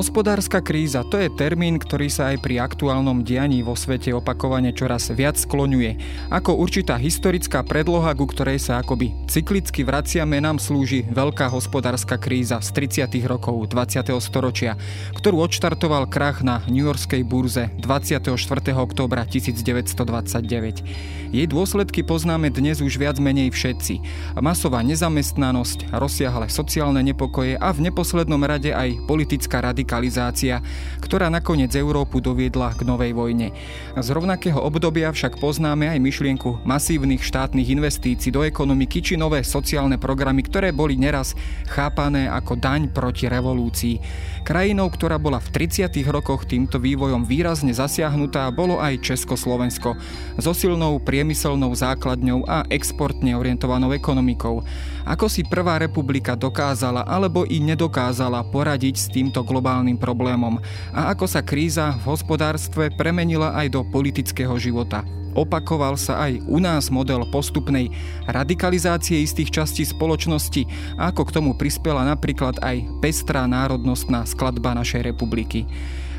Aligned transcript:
Hospodárska 0.00 0.64
kríza 0.64 1.04
to 1.04 1.20
je 1.20 1.28
termín, 1.28 1.76
ktorý 1.76 2.08
sa 2.08 2.32
aj 2.32 2.40
pri 2.40 2.56
aktuálnom 2.56 3.20
dianí 3.20 3.60
vo 3.60 3.76
svete 3.76 4.16
opakovane 4.16 4.72
čoraz 4.72 5.12
viac 5.12 5.36
skloňuje. 5.36 6.00
Ako 6.32 6.56
určitá 6.56 6.96
historická 6.96 7.60
predloha, 7.60 8.16
ku 8.16 8.24
ktorej 8.24 8.64
sa 8.64 8.80
akoby 8.80 9.12
cyklicky 9.28 9.84
vraciame, 9.84 10.40
nám 10.40 10.56
slúži 10.56 11.04
veľká 11.04 11.52
hospodárska 11.52 12.16
kríza 12.16 12.64
z 12.64 12.96
30. 12.96 13.12
rokov 13.28 13.68
20. 13.68 14.08
storočia, 14.24 14.80
ktorú 15.20 15.44
odštartoval 15.44 16.08
krach 16.08 16.40
na 16.40 16.64
New 16.64 16.88
Yorkskej 16.88 17.20
burze 17.20 17.68
24. 17.84 18.24
októbra 18.72 19.28
1929. 19.28 21.28
Jej 21.30 21.46
dôsledky 21.46 22.08
poznáme 22.08 22.48
dnes 22.48 22.80
už 22.80 22.96
viac 22.96 23.20
menej 23.20 23.52
všetci. 23.52 24.00
Masová 24.40 24.80
nezamestnanosť, 24.80 25.92
rozsiahle 25.92 26.48
sociálne 26.48 27.04
nepokoje 27.04 27.60
a 27.60 27.68
v 27.68 27.92
neposlednom 27.92 28.40
rade 28.48 28.72
aj 28.72 28.96
politická 29.04 29.60
rada 29.60 29.89
radikalizácia, 29.90 30.62
ktorá 31.02 31.26
nakoniec 31.26 31.74
Európu 31.74 32.22
doviedla 32.22 32.78
k 32.78 32.86
novej 32.86 33.10
vojne. 33.10 33.50
Z 33.98 34.14
rovnakého 34.14 34.62
obdobia 34.62 35.10
však 35.10 35.42
poznáme 35.42 35.90
aj 35.90 35.98
myšlienku 35.98 36.62
masívnych 36.62 37.26
štátnych 37.26 37.74
investícií 37.74 38.30
do 38.30 38.46
ekonomiky 38.46 39.02
či 39.02 39.18
nové 39.18 39.42
sociálne 39.42 39.98
programy, 39.98 40.46
ktoré 40.46 40.70
boli 40.70 40.94
neraz 40.94 41.34
chápané 41.66 42.30
ako 42.30 42.54
daň 42.54 42.86
proti 42.94 43.26
revolúcii. 43.26 43.98
Krajinou, 44.46 44.86
ktorá 44.94 45.18
bola 45.18 45.42
v 45.42 45.66
30. 45.66 45.90
rokoch 46.06 46.46
týmto 46.46 46.78
vývojom 46.78 47.26
výrazne 47.26 47.74
zasiahnutá, 47.74 48.46
bolo 48.54 48.78
aj 48.78 49.02
Československo 49.02 49.98
so 50.38 50.52
silnou 50.54 51.02
priemyselnou 51.02 51.74
základňou 51.74 52.46
a 52.46 52.62
exportne 52.70 53.34
orientovanou 53.34 53.90
ekonomikou. 53.90 54.62
Ako 55.02 55.26
si 55.26 55.42
Prvá 55.42 55.82
republika 55.82 56.38
dokázala 56.38 57.02
alebo 57.02 57.42
i 57.42 57.58
nedokázala 57.58 58.46
poradiť 58.54 58.94
s 58.94 59.06
týmto 59.10 59.42
globálnym 59.42 59.69
problémom 60.00 60.58
a 60.90 61.14
ako 61.14 61.26
sa 61.30 61.40
kríza 61.44 61.94
v 62.02 62.10
hospodárstve 62.10 62.90
premenila 62.94 63.54
aj 63.54 63.66
do 63.70 63.80
politického 63.86 64.54
života. 64.58 65.06
Opakoval 65.30 65.94
sa 65.94 66.26
aj 66.26 66.42
u 66.50 66.58
nás 66.58 66.90
model 66.90 67.22
postupnej 67.30 67.94
radikalizácie 68.26 69.22
istých 69.22 69.62
častí 69.62 69.86
spoločnosti 69.86 70.66
a 70.98 71.14
ako 71.14 71.22
k 71.30 71.34
tomu 71.38 71.54
prispela 71.54 72.02
napríklad 72.02 72.58
aj 72.58 72.82
pestrá 72.98 73.46
národnostná 73.46 74.26
skladba 74.26 74.74
našej 74.74 75.06
republiky. 75.06 75.70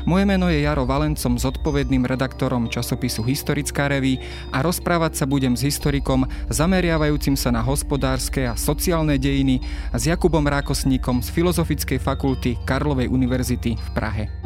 Moje 0.02 0.26
meno 0.26 0.50
je 0.50 0.66
Jaro 0.66 0.82
Valencom, 0.82 1.38
zodpovedným 1.38 2.02
redaktorom 2.02 2.66
časopisu 2.66 3.22
Historická 3.22 3.86
reví 3.86 4.18
a 4.50 4.58
rozprávať 4.58 5.22
sa 5.22 5.30
budem 5.30 5.54
s 5.54 5.62
historikom 5.62 6.26
zameriavajúcim 6.50 7.38
sa 7.38 7.54
na 7.54 7.62
hospodárske 7.62 8.50
a 8.50 8.58
sociálne 8.58 9.14
dejiny 9.14 9.62
a 9.94 10.02
s 10.02 10.10
Jakubom 10.10 10.42
Rákosníkom 10.42 11.22
z 11.22 11.30
Filozofickej 11.30 12.02
fakulty 12.02 12.58
Karlovej 12.66 13.06
univerzity 13.06 13.78
v 13.78 13.88
Prahe. 13.94 14.41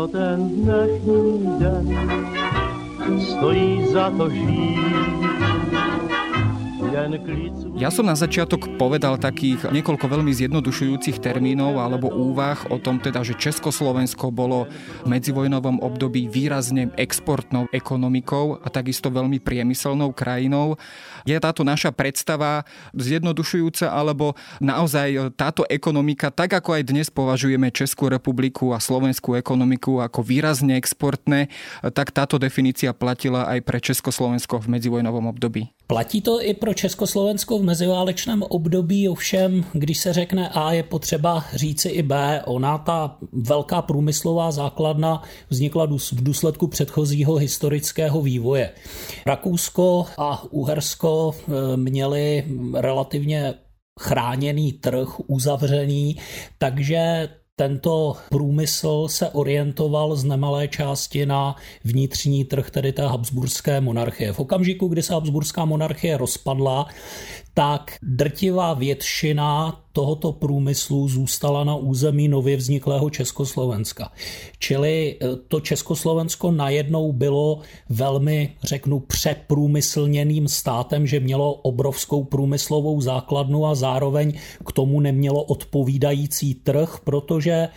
Pro 0.00 0.08
ten 0.08 0.48
dnešní 0.48 1.46
den 1.58 3.20
stojí 3.20 3.86
za 3.92 4.10
to 4.10 4.30
žít. 4.30 4.80
Ja 7.80 7.88
som 7.88 8.04
na 8.04 8.12
začiatok 8.12 8.76
povedal 8.76 9.16
takých 9.16 9.72
niekoľko 9.72 10.04
veľmi 10.04 10.28
zjednodušujúcich 10.36 11.16
termínov 11.16 11.80
alebo 11.80 12.12
úvah 12.12 12.60
o 12.68 12.76
tom 12.76 13.00
teda, 13.00 13.24
že 13.24 13.32
Československo 13.32 14.28
bolo 14.28 14.68
v 15.00 15.08
medzivojnovom 15.08 15.80
období 15.80 16.28
výrazne 16.28 16.92
exportnou 17.00 17.72
ekonomikou 17.72 18.60
a 18.60 18.68
takisto 18.68 19.08
veľmi 19.08 19.40
priemyselnou 19.40 20.12
krajinou. 20.12 20.76
Je 21.24 21.32
táto 21.40 21.64
naša 21.64 21.88
predstava 21.88 22.68
zjednodušujúca 22.92 23.88
alebo 23.88 24.36
naozaj 24.60 25.32
táto 25.40 25.64
ekonomika, 25.64 26.28
tak 26.28 26.52
ako 26.52 26.76
aj 26.76 26.82
dnes 26.84 27.08
považujeme 27.08 27.72
Českú 27.72 28.12
republiku 28.12 28.76
a 28.76 28.78
slovenskú 28.84 29.40
ekonomiku 29.40 30.04
ako 30.04 30.20
výrazne 30.20 30.76
exportné, 30.76 31.48
tak 31.96 32.12
táto 32.12 32.36
definícia 32.36 32.92
platila 32.92 33.48
aj 33.48 33.64
pre 33.64 33.80
Československo 33.80 34.60
v 34.60 34.76
medzivojnovom 34.76 35.32
období. 35.32 35.72
Platí 35.88 36.22
to 36.22 36.38
i 36.38 36.54
pro 36.54 36.70
Československo 36.70 37.58
v 37.58 37.69
meziválečném 37.70 38.42
období, 38.42 39.08
ovšem, 39.08 39.64
když 39.72 39.98
se 39.98 40.12
řekne 40.12 40.48
A, 40.48 40.72
je 40.72 40.82
potřeba 40.82 41.44
říci 41.54 41.88
i 41.88 42.02
B. 42.02 42.42
Ona, 42.46 42.78
ta 42.78 43.16
velká 43.32 43.82
průmyslová 43.82 44.50
základna, 44.50 45.22
vznikla 45.50 45.86
v 45.86 46.22
důsledku 46.22 46.66
předchozího 46.66 47.34
historického 47.34 48.22
vývoje. 48.22 48.70
Rakousko 49.26 50.06
a 50.18 50.42
Uhersko 50.50 51.30
e, 51.32 51.76
měli 51.76 52.44
relativně 52.74 53.54
chráněný 54.00 54.72
trh, 54.72 55.08
uzavřený, 55.26 56.16
takže 56.58 57.28
tento 57.60 58.16
průmysl 58.30 59.08
se 59.08 59.28
orientoval 59.28 60.16
z 60.16 60.24
nemalé 60.24 60.68
části 60.68 61.26
na 61.26 61.56
vnitřní 61.84 62.44
trh, 62.44 62.70
tedy 62.70 62.92
té 62.92 63.02
Habsburské 63.06 63.80
monarchie. 63.80 64.32
V 64.32 64.40
okamžiku, 64.40 64.88
kdy 64.88 65.02
se 65.02 65.12
Habsburská 65.14 65.64
monarchie 65.64 66.16
rozpadla, 66.16 66.86
tak 67.60 67.96
drtivá 68.02 68.74
většina 68.74 69.80
tohoto 69.92 70.32
průmyslu 70.32 71.08
zůstala 71.08 71.64
na 71.64 71.76
území 71.76 72.28
nově 72.28 72.56
vzniklého 72.56 73.10
Československa. 73.10 74.12
Čili 74.58 75.16
e, 75.20 75.36
to 75.36 75.60
Československo 75.60 76.50
najednou 76.50 77.12
bylo 77.12 77.60
velmi, 77.88 78.52
řeknu, 78.62 79.00
přeprůmyslněným 79.00 80.48
státem, 80.48 81.06
že 81.06 81.20
mělo 81.20 81.54
obrovskou 81.54 82.24
průmyslovou 82.24 83.00
základnu 83.00 83.66
a 83.66 83.74
zároveň 83.74 84.32
k 84.66 84.72
tomu 84.72 85.00
nemělo 85.00 85.42
odpovídající 85.42 86.54
trh, 86.54 87.00
protože 87.04 87.52
e, 87.52 87.68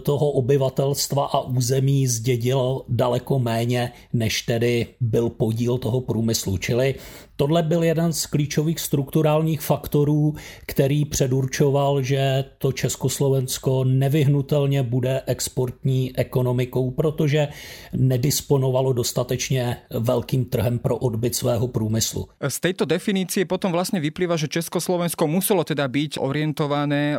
toho 0.00 0.30
obyvatelstva 0.30 1.24
a 1.24 1.40
území 1.40 2.06
zdědilo 2.06 2.84
daleko 2.88 3.38
méně, 3.38 3.92
než 4.12 4.42
tedy 4.42 4.86
byl 5.00 5.28
podíl 5.28 5.78
toho 5.78 6.00
průmyslu. 6.00 6.58
Čili 6.58 6.94
Tohle 7.40 7.62
byl 7.62 7.82
jeden 7.82 8.12
z 8.12 8.26
klíčových 8.26 8.80
strukturálních 9.18 9.60
faktorů, 9.60 10.34
který 10.66 11.04
předurčoval, 11.04 12.02
že 12.02 12.44
to 12.58 12.72
Československo 12.72 13.84
nevyhnutelně 13.84 14.82
bude 14.82 15.22
exportní 15.26 16.14
ekonomikou, 16.14 16.90
protože 16.90 17.48
nedisponovalo 17.92 18.92
dostatečně 18.92 19.76
velkým 19.90 20.44
trhem 20.44 20.78
pro 20.78 20.96
odbyt 20.96 21.34
svého 21.34 21.68
průmyslu. 21.68 22.28
Z 22.48 22.60
této 22.60 22.84
definice 22.84 23.42
potom 23.44 23.72
vlastně 23.72 24.00
vyplývá, 24.00 24.36
že 24.36 24.48
Československo 24.48 25.26
muselo 25.26 25.64
teda 25.64 25.88
být 25.88 26.14
orientované 26.18 27.18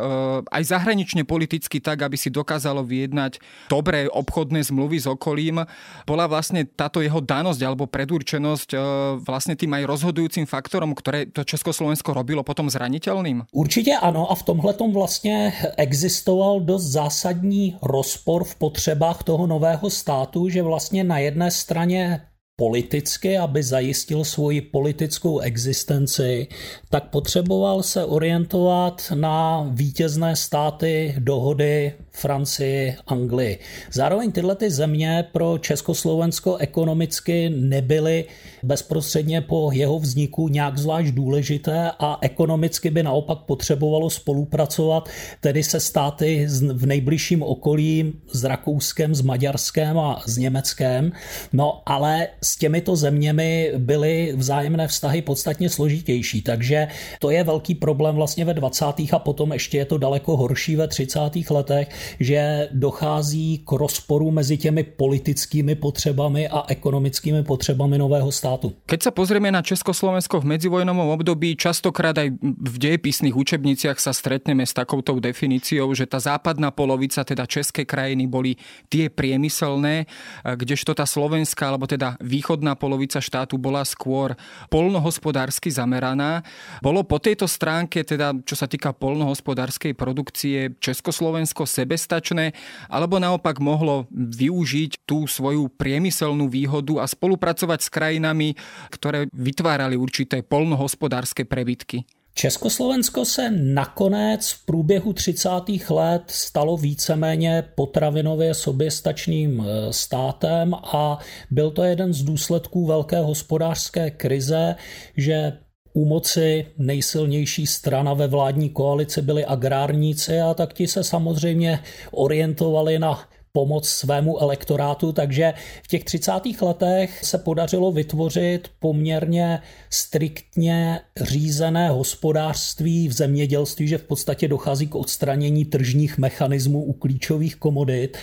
aj 0.52 0.64
zahraničně 0.64 1.24
politicky 1.24 1.80
tak, 1.80 2.02
aby 2.02 2.16
si 2.16 2.30
dokázalo 2.30 2.80
vyjednať 2.84 3.38
dobré 3.68 4.08
obchodné 4.08 4.64
zmluvy 4.64 5.00
s 5.00 5.06
okolím. 5.06 5.66
Bola 6.06 6.26
vlastně 6.26 6.64
tato 6.64 7.00
jeho 7.04 7.20
danosť 7.20 7.60
alebo 7.62 7.84
predurčenosť 7.86 8.74
eh, 8.74 8.80
vlastně 9.20 9.56
tým 9.56 9.74
aj 9.74 9.84
rozhodujúcim 9.84 10.46
faktorom, 10.46 10.96
ktoré 10.96 11.28
to 11.28 11.44
Československo 11.44 11.79
robilo 12.08 12.42
potom 12.42 12.70
zraniteľným? 12.70 13.42
Určitě 13.52 13.96
ano 13.96 14.30
a 14.30 14.34
v 14.34 14.42
tomhle 14.42 14.74
vlastně 14.92 15.52
existoval 15.76 16.60
dost 16.60 16.84
zásadní 16.84 17.76
rozpor 17.82 18.44
v 18.44 18.54
potřebách 18.54 19.22
toho 19.22 19.46
nového 19.46 19.90
státu, 19.90 20.48
že 20.48 20.62
vlastně 20.62 21.04
na 21.04 21.18
jedné 21.18 21.50
straně 21.50 22.20
politicky, 22.60 23.38
aby 23.38 23.62
zajistil 23.62 24.24
svoji 24.24 24.60
politickou 24.60 25.38
existenci, 25.38 26.46
tak 26.90 27.08
potřeboval 27.08 27.82
se 27.82 28.04
orientovat 28.04 29.12
na 29.14 29.64
vítězné 29.72 30.36
státy 30.36 31.14
dohody 31.18 31.92
Francii, 32.12 32.96
Anglii. 33.06 33.58
Zároveň 33.92 34.32
tyhle 34.32 34.56
ty 34.56 34.70
země 34.70 35.24
pro 35.32 35.58
Československo 35.58 36.56
ekonomicky 36.56 37.50
nebyly 37.50 38.24
bezprostředně 38.62 39.40
po 39.40 39.70
jeho 39.72 39.98
vzniku 39.98 40.48
nějak 40.48 40.78
zvlášť 40.78 41.08
důležité 41.14 41.90
a 41.98 42.18
ekonomicky 42.20 42.90
by 42.90 43.02
naopak 43.02 43.38
potřebovalo 43.38 44.10
spolupracovat 44.10 45.08
tedy 45.40 45.62
se 45.62 45.80
státy 45.80 46.46
v 46.72 46.86
nejbližším 46.86 47.42
okolí 47.42 48.12
s 48.32 48.44
Rakouskem, 48.44 49.14
s 49.14 49.20
Maďarskem 49.20 49.98
a 49.98 50.22
s 50.26 50.36
Německem. 50.38 51.12
No 51.52 51.82
ale 51.86 52.28
s 52.42 52.56
těmito 52.56 52.96
zeměmi 52.96 53.72
byly 53.78 54.32
vzájemné 54.36 54.88
vztahy 54.88 55.22
podstatně 55.22 55.70
složitější, 55.70 56.42
takže 56.42 56.88
to 57.18 57.30
je 57.30 57.44
velký 57.44 57.74
problém 57.74 58.14
vlastně 58.14 58.44
ve 58.44 58.54
20. 58.54 58.84
a 59.12 59.18
potom 59.18 59.52
ještě 59.52 59.78
je 59.78 59.84
to 59.84 59.98
daleko 59.98 60.36
horší 60.36 60.76
ve 60.76 60.88
30. 60.88 61.20
letech, 61.50 61.88
že 62.20 62.68
dochází 62.72 63.62
k 63.62 63.72
rozporu 63.72 64.30
mezi 64.30 64.56
těmi 64.56 64.82
politickými 64.84 65.74
potřebami 65.74 66.48
a 66.48 66.64
ekonomickými 66.68 67.42
potřebami 67.42 67.98
nového 67.98 68.32
státu. 68.32 68.72
Keď 68.86 69.00
sa 69.02 69.12
pozrieme 69.14 69.52
na 69.52 69.62
Československo 69.62 70.40
v 70.40 70.56
medzivojnovom 70.56 71.12
období, 71.14 71.54
častokrát 71.54 72.16
aj 72.18 72.34
v 72.42 72.76
dejepisných 72.78 73.36
učebniciach 73.36 74.00
sa 74.00 74.16
stretneme 74.16 74.66
s 74.66 74.72
takouto 74.72 75.14
definíciou, 75.20 75.92
že 75.94 76.08
tá 76.08 76.18
západná 76.18 76.72
polovica, 76.72 77.26
teda 77.26 77.44
české 77.46 77.84
krajiny, 77.84 78.26
boli 78.26 78.56
tie 78.88 79.12
priemyselné, 79.12 80.06
kdežto 80.46 80.96
tá 80.96 81.04
slovenská, 81.04 81.68
alebo 81.68 81.84
teda 81.84 82.16
východná 82.22 82.74
polovica 82.78 83.20
štátu 83.20 83.58
bola 83.58 83.84
skôr 83.84 84.38
polnohospodársky 84.72 85.68
zameraná. 85.68 86.46
Bolo 86.80 87.04
po 87.04 87.18
tejto 87.20 87.44
stránke, 87.50 88.06
teda 88.06 88.32
čo 88.46 88.56
sa 88.56 88.64
týka 88.64 88.94
polnohospodárskej 88.96 89.92
produkcie, 89.98 90.78
Československo 90.80 91.66
sebestačné, 91.90 92.54
alebo 92.86 93.18
naopak 93.18 93.58
mohlo 93.58 94.06
využiť 94.14 95.02
tú 95.02 95.26
svoju 95.26 95.66
priemyselnú 95.74 96.46
výhodu 96.46 97.02
a 97.02 97.10
spolupracovať 97.10 97.78
s 97.82 97.90
krajinami, 97.90 98.54
ktoré 98.94 99.26
vytvárali 99.34 99.98
určité 99.98 100.46
polnohospodárske 100.46 101.42
prebytky? 101.42 102.06
Československo 102.30 103.24
se 103.24 103.50
nakonec 103.50 104.50
v 104.50 104.66
průběhu 104.66 105.12
30. 105.12 105.50
let 105.90 106.22
stalo 106.26 106.76
víceméně 106.76 107.74
potravinově 107.74 108.54
soběstačným 108.54 109.60
e, 109.60 109.92
státem 109.92 110.74
a 110.74 111.18
byl 111.50 111.70
to 111.70 111.82
jeden 111.82 112.14
z 112.14 112.22
důsledků 112.22 112.86
velké 112.86 113.18
hospodářské 113.18 114.10
krize, 114.10 114.74
že 115.16 115.58
u 115.92 116.04
moci 116.04 116.66
nejsilnější 116.78 117.66
strana 117.66 118.14
ve 118.14 118.26
vládní 118.26 118.68
koalici 118.68 119.22
byli 119.22 119.44
agrárníci 119.44 120.40
a 120.40 120.54
tak 120.54 120.72
ti 120.72 120.86
se 120.86 121.04
samozřejmě 121.04 121.80
orientovali 122.10 122.98
na 122.98 123.24
pomoc 123.52 123.88
svému 123.88 124.38
elektorátu, 124.42 125.12
takže 125.12 125.52
v 125.82 125.88
těch 125.88 126.04
30. 126.04 126.32
letech 126.62 127.24
se 127.24 127.38
podařilo 127.38 127.92
vytvořit 127.92 128.68
poměrně 128.78 129.62
striktně 129.90 131.00
řízené 131.20 131.90
hospodářství 131.90 133.08
v 133.08 133.12
zemědělství, 133.12 133.88
že 133.88 133.98
v 133.98 134.04
podstatě 134.04 134.48
dochází 134.48 134.86
k 134.86 134.94
odstranění 134.94 135.64
tržních 135.64 136.18
mechanismů 136.18 136.84
u 136.84 136.92
klíčových 136.92 137.56
komodit 137.56 138.18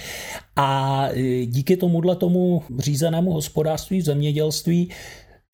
a 0.56 1.10
díky 1.46 1.78
tomuhle 1.78 2.16
tomu 2.16 2.64
řízenému 2.80 3.32
hospodářství 3.32 4.02
v 4.02 4.06
zemědělství 4.06 4.90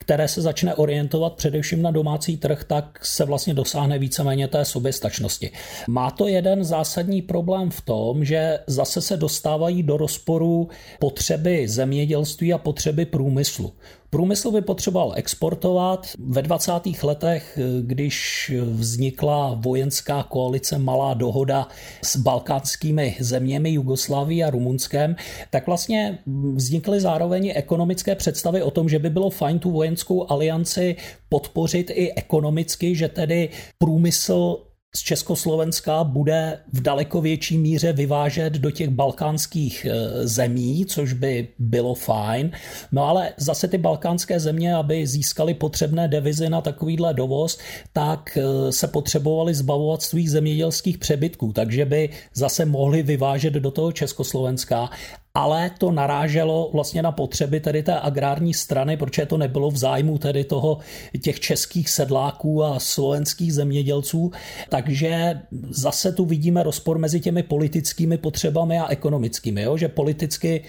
které 0.04 0.28
se 0.28 0.42
začne 0.42 0.76
orientovat 0.76 1.34
především 1.34 1.82
na 1.82 1.92
domácí 1.92 2.38
trh, 2.38 2.64
tak 2.64 3.06
se 3.06 3.26
vlastně 3.26 3.54
dosáhne 3.54 4.00
víceméně 4.00 4.48
té 4.48 4.66
soběstačnosti. 4.66 5.52
Má 5.88 6.12
to 6.12 6.28
jeden 6.28 6.64
zásadní 6.64 7.22
problém 7.22 7.70
v 7.70 7.82
tom, 7.82 8.26
že 8.26 8.60
zase 8.68 9.02
se 9.02 9.18
dostávají 9.18 9.84
do 9.84 9.98
rozporu 9.98 10.70
potřeby 11.00 11.68
zemědělství 11.68 12.54
a 12.54 12.58
potřeby 12.58 13.06
průmyslu. 13.06 13.74
Průmysl 14.14 14.52
by 14.52 14.62
potřeboval 14.62 15.14
exportovat. 15.16 16.08
Ve 16.20 16.42
20. 16.42 16.72
letech, 17.04 17.60
když 17.82 18.52
vznikla 18.64 19.60
vojenská 19.60 20.24
koalice 20.24 20.78
Malá 20.78 21.14
dohoda 21.14 21.68
s 22.04 22.18
balkánskými 22.18 23.16
zeměmi 23.20 23.72
Jugoslávií 23.72 24.44
a 24.44 24.50
Rumunskem, 24.50 25.16
tak 25.50 25.68
vlastně 25.68 26.20
vznikly 26.56 27.00
zároveň 27.00 27.54
ekonomické 27.56 28.16
představy 28.16 28.62
o 28.62 28.72
tom, 28.72 28.90
že 28.90 29.00
by 29.00 29.10
bylo 29.10 29.30
fajn 29.30 29.60
tu 29.60 29.72
vojenskou 29.72 30.32
alianci 30.32 30.96
podpořit 31.30 31.90
i 31.90 32.14
ekonomicky, 32.14 32.96
že 32.96 33.08
tedy 33.08 33.50
průmysl 33.78 34.58
z 34.96 35.00
Československa 35.00 36.04
bude 36.04 36.60
v 36.74 36.82
daleko 36.82 37.22
větší 37.22 37.58
míře 37.58 37.94
vyvážet 37.94 38.54
do 38.54 38.72
těch 38.72 38.90
balkánských 38.90 39.86
e, 39.86 40.28
zemí, 40.28 40.86
což 40.86 41.14
by 41.14 41.48
bylo 41.60 41.96
fajn. 41.96 42.52
No 42.92 43.06
ale 43.06 43.34
zase 43.38 43.68
ty 43.68 43.78
balkánské 43.78 44.40
země, 44.40 44.76
aby 44.76 45.08
získali 45.08 45.54
potřebné 45.54 46.08
devizy 46.08 46.50
na 46.50 46.62
takovýhle 46.62 47.14
dovoz, 47.14 47.60
tak 47.94 48.38
e, 48.38 48.72
se 48.72 48.88
potřebovali 48.88 49.54
zbavovat 49.54 50.02
svých 50.02 50.32
zemědělských 50.32 50.98
přebytků, 50.98 51.54
takže 51.54 51.86
by 51.86 52.10
zase 52.34 52.66
mohli 52.66 53.04
vyvážet 53.04 53.54
do 53.54 53.72
toho 53.72 53.92
Československa 53.92 54.90
ale 55.38 55.72
to 55.78 55.92
naráželo 55.92 56.70
vlastně 56.74 57.02
na 57.02 57.12
potřeby 57.12 57.60
tedy 57.60 57.84
té 57.84 58.00
agrární 58.00 58.54
strany, 58.54 58.98
protože 58.98 59.26
to 59.26 59.38
nebylo 59.38 59.72
v 59.72 59.78
zájmu 59.78 60.18
tedy 60.18 60.44
toho 60.44 60.78
těch 61.22 61.40
českých 61.40 61.90
sedláků 61.90 62.64
a 62.64 62.80
slovenských 62.80 63.54
zemědělců. 63.54 64.32
Takže 64.70 65.42
zase 65.70 66.12
tu 66.12 66.26
vidíme 66.26 66.64
rozpor 66.64 66.98
mezi 66.98 67.20
těmi 67.20 67.44
politickými 67.44 68.18
potřebami 68.18 68.80
a 68.80 68.88
ekonomickými, 68.88 69.62
jo? 69.62 69.78
že 69.78 69.88
politicky 69.88 70.64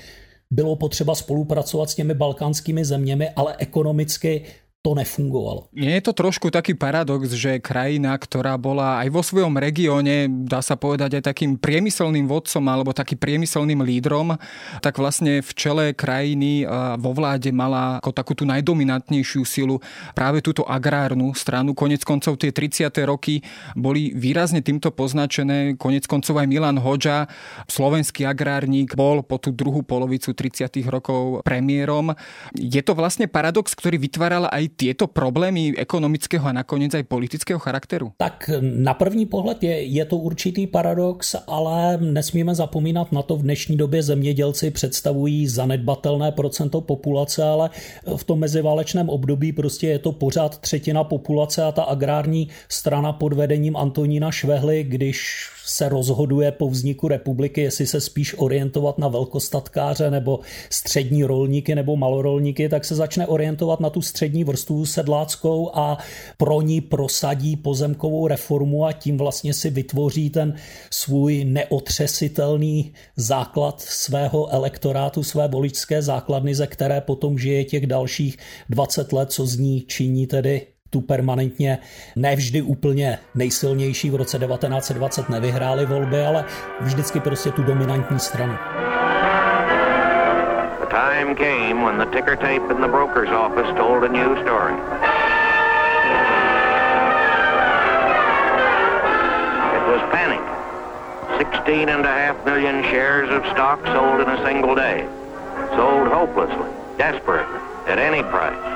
bylo 0.50 0.76
potřeba 0.76 1.14
spolupracovat 1.14 1.90
s 1.90 1.94
těmi 1.94 2.14
balkánskými 2.14 2.84
zeměmi, 2.84 3.30
ale 3.30 3.56
ekonomicky 3.58 4.44
to 4.84 4.92
nefungovalo. 4.92 5.72
Nie 5.72 5.96
je 5.96 6.04
to 6.04 6.12
trošku 6.12 6.52
taký 6.52 6.76
paradox, 6.76 7.32
že 7.32 7.56
krajina, 7.56 8.12
ktorá 8.20 8.60
bola 8.60 9.00
aj 9.00 9.08
vo 9.08 9.24
svojom 9.24 9.56
regióne, 9.56 10.28
dá 10.44 10.60
sa 10.60 10.76
povedať 10.76 11.16
aj 11.16 11.32
takým 11.32 11.56
priemyselným 11.56 12.28
vodcom 12.28 12.60
alebo 12.68 12.92
takým 12.92 13.16
priemyselným 13.16 13.80
lídrom, 13.80 14.36
tak 14.84 15.00
vlastne 15.00 15.40
v 15.40 15.50
čele 15.56 15.96
krajiny 15.96 16.68
vo 17.00 17.16
vláde 17.16 17.48
mala 17.48 17.96
ako 17.96 18.12
takú 18.12 18.36
tú 18.36 18.44
najdominantnejšiu 18.44 19.48
silu 19.48 19.80
práve 20.12 20.44
túto 20.44 20.68
agrárnu 20.68 21.32
stranu. 21.32 21.72
Konec 21.72 22.04
koncov 22.04 22.36
tie 22.36 22.52
30. 22.52 22.92
roky 23.08 23.40
boli 23.72 24.12
výrazne 24.12 24.60
týmto 24.60 24.92
poznačené. 24.92 25.80
Konec 25.80 26.04
koncov 26.04 26.36
aj 26.36 26.44
Milan 26.44 26.76
Hoďa, 26.76 27.24
slovenský 27.72 28.28
agrárník, 28.28 28.92
bol 28.92 29.24
po 29.24 29.40
tú 29.40 29.48
druhú 29.48 29.80
polovicu 29.80 30.36
30. 30.36 30.76
rokov 30.92 31.40
premiérom. 31.40 32.12
Je 32.52 32.84
to 32.84 32.92
vlastne 32.92 33.32
paradox, 33.32 33.72
ktorý 33.72 33.96
vytváral 33.96 34.44
aj 34.52 34.73
tieto 34.76 35.06
problémy 35.06 35.78
ekonomického 35.78 36.46
a 36.46 36.52
nakonec 36.52 36.94
aj 36.94 37.04
politického 37.06 37.58
charakteru? 37.58 38.12
Tak 38.16 38.50
na 38.60 38.94
první 38.94 39.26
pohled 39.26 39.62
je, 39.62 39.82
je 39.82 40.04
to 40.04 40.16
určitý 40.16 40.66
paradox, 40.66 41.36
ale 41.46 41.98
nesmíme 42.00 42.54
zapomínat 42.54 43.12
na 43.12 43.22
to, 43.22 43.36
v 43.36 43.42
dnešní 43.42 43.76
době 43.76 44.02
zemědělci 44.02 44.70
představují 44.70 45.48
zanedbatelné 45.48 46.32
procento 46.32 46.80
populace, 46.80 47.44
ale 47.44 47.70
v 48.16 48.24
tom 48.24 48.38
meziválečném 48.38 49.08
období 49.08 49.52
prostě 49.52 49.86
je 49.86 49.98
to 49.98 50.12
pořád 50.12 50.58
třetina 50.58 51.04
populace 51.04 51.64
a 51.64 51.72
ta 51.72 51.82
agrární 51.82 52.48
strana 52.68 53.12
pod 53.12 53.32
vedením 53.32 53.76
Antonína 53.76 54.30
Švehly, 54.30 54.84
když 54.84 55.48
se 55.64 55.88
rozhoduje 55.88 56.52
po 56.52 56.68
vzniku 56.68 57.08
republiky, 57.08 57.60
jestli 57.60 57.86
se 57.86 58.00
spíš 58.00 58.34
orientovat 58.38 58.98
na 58.98 59.08
velkostatkáře 59.08 60.10
nebo 60.10 60.40
střední 60.70 61.24
rolníky 61.24 61.74
nebo 61.74 61.96
malorolníky, 61.96 62.68
tak 62.68 62.84
se 62.84 62.94
začne 62.94 63.26
orientovat 63.26 63.80
na 63.80 63.90
tu 63.90 64.02
střední 64.02 64.44
vrstvu 64.44 64.63
sedláckou 64.86 65.70
a 65.74 65.98
pro 66.36 66.60
ní 66.60 66.80
prosadí 66.80 67.56
pozemkovou 67.56 68.28
reformu 68.28 68.86
a 68.86 68.92
tím 68.92 69.18
vlastně 69.18 69.54
si 69.54 69.70
vytvoří 69.70 70.30
ten 70.30 70.54
svůj 70.90 71.44
neotřesitelný 71.44 72.92
základ 73.16 73.80
svého 73.80 74.48
elektorátu, 74.48 75.22
své 75.22 75.48
voličské 75.48 76.02
základny, 76.02 76.54
ze 76.54 76.66
které 76.66 77.00
potom 77.00 77.38
žije 77.38 77.64
těch 77.64 77.86
dalších 77.86 78.38
20 78.68 79.12
let, 79.12 79.32
co 79.32 79.46
z 79.46 79.56
ní 79.56 79.84
činí 79.86 80.26
tedy 80.26 80.66
tu 80.94 81.00
permanentně 81.00 81.78
nevždy 82.16 82.62
úplně 82.62 83.18
nejsilnější. 83.34 84.10
V 84.10 84.14
roce 84.14 84.38
1920 84.38 85.28
nevyhráli 85.28 85.86
volby, 85.86 86.20
ale 86.20 86.44
vždycky 86.80 87.20
prostě 87.20 87.50
tu 87.50 87.62
dominantní 87.62 88.20
stranu. 88.20 88.83
Time 91.24 91.36
came 91.36 91.80
when 91.80 91.96
the 91.96 92.04
ticker 92.04 92.36
tape 92.36 92.70
in 92.70 92.82
the 92.82 92.88
broker's 92.88 93.30
office 93.30 93.66
told 93.78 94.04
a 94.04 94.08
new 94.10 94.34
story. 94.42 94.74
It 94.74 94.78
was 99.88 100.02
panic. 100.12 100.44
16 101.38 101.88
and 101.88 102.04
a 102.04 102.08
half 102.08 102.44
million 102.44 102.82
shares 102.84 103.30
of 103.30 103.42
stock 103.52 103.82
sold 103.86 104.20
in 104.20 104.28
a 104.28 104.44
single 104.44 104.74
day. 104.74 105.08
Sold 105.70 106.08
hopelessly, 106.08 106.70
desperately, 106.98 107.58
at 107.86 107.98
any 107.98 108.22
price. 108.24 108.73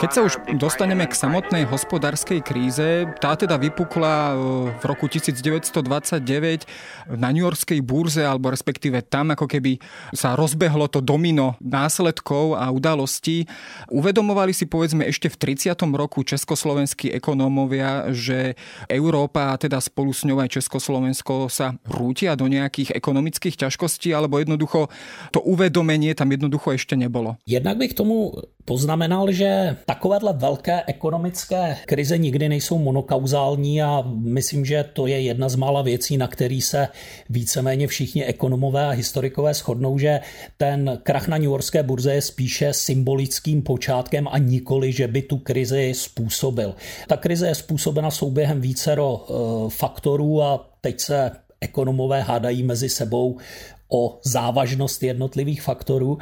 Keď 0.00 0.10
sa 0.16 0.24
už 0.24 0.56
dostaneme 0.56 1.04
k 1.04 1.12
samotnej 1.12 1.68
hospodárskej 1.68 2.40
kríze, 2.40 3.04
tá 3.20 3.36
teda 3.36 3.60
vypukla 3.60 4.32
e, 4.32 4.34
v 4.80 4.84
roku 4.88 5.12
1929 5.12 7.20
na 7.20 7.28
New 7.28 7.44
Yorkskej 7.44 7.84
burze, 7.84 8.24
alebo 8.24 8.48
respektíve 8.48 9.04
tam 9.04 9.36
ako 9.36 9.44
keby 9.44 9.76
sa 10.16 10.40
rozbehlo 10.40 10.88
to 10.88 11.04
domino 11.04 11.60
následkov 11.60 12.56
a 12.56 12.72
udalostí. 12.72 13.44
Uvedomovali 13.92 14.56
si 14.56 14.64
povedzme 14.64 15.04
ešte 15.04 15.28
v 15.28 15.52
30. 15.52 15.76
roku 15.92 16.24
československí 16.24 17.12
ekonómovia, 17.12 18.08
že 18.16 18.56
Európa 18.88 19.52
a 19.52 19.60
teda 19.60 19.84
spolu 19.84 20.16
s 20.16 20.24
ňou 20.24 20.40
aj 20.40 20.64
Československo 20.64 21.52
sa 21.52 21.76
rútia 21.84 22.40
do 22.40 22.48
nejakých 22.48 22.96
ekonomických 22.96 23.68
ťažkostí, 23.68 24.16
alebo 24.16 24.40
jednoducho 24.40 24.88
to 25.28 25.44
uvedomenie 25.44 26.16
tam 26.16 26.32
jednoducho 26.32 26.72
ešte 26.72 26.96
nebolo. 26.96 27.36
Jednak 27.44 27.76
bych 27.76 27.92
tomu 27.92 28.32
poznamenal, 28.64 29.28
že 29.34 29.76
takovéhle 29.90 30.32
velké 30.32 30.82
ekonomické 30.86 31.76
krize 31.86 32.18
nikdy 32.18 32.48
nejsou 32.48 32.78
monokauzální 32.78 33.82
a 33.82 34.02
myslím, 34.06 34.64
že 34.64 34.84
to 34.92 35.06
je 35.06 35.20
jedna 35.20 35.48
z 35.48 35.54
mála 35.54 35.82
věcí, 35.82 36.16
na 36.16 36.28
který 36.28 36.60
se 36.60 36.88
víceméně 37.30 37.86
všichni 37.86 38.24
ekonomové 38.24 38.86
a 38.86 38.90
historikové 38.90 39.54
shodnou, 39.54 39.98
že 39.98 40.20
ten 40.56 40.98
krach 41.02 41.28
na 41.28 41.36
New 41.36 41.50
Yorkské 41.50 41.82
burze 41.82 42.14
je 42.14 42.22
spíše 42.22 42.72
symbolickým 42.72 43.62
počátkem 43.62 44.28
a 44.28 44.38
nikoli, 44.38 44.92
že 44.92 45.08
by 45.08 45.22
tu 45.22 45.38
krizi 45.38 45.92
způsobil. 45.94 46.74
Ta 47.08 47.16
krize 47.16 47.46
je 47.46 47.54
způsobena 47.54 48.10
souběhem 48.10 48.60
vícero 48.60 49.26
eh, 49.26 49.70
faktorů 49.70 50.42
a 50.42 50.70
teď 50.80 51.00
se 51.00 51.30
ekonomové 51.60 52.20
hádají 52.20 52.62
mezi 52.62 52.88
sebou 52.88 53.38
o 53.92 54.18
závažnost 54.24 55.02
jednotlivých 55.02 55.62
faktorů, 55.62 56.18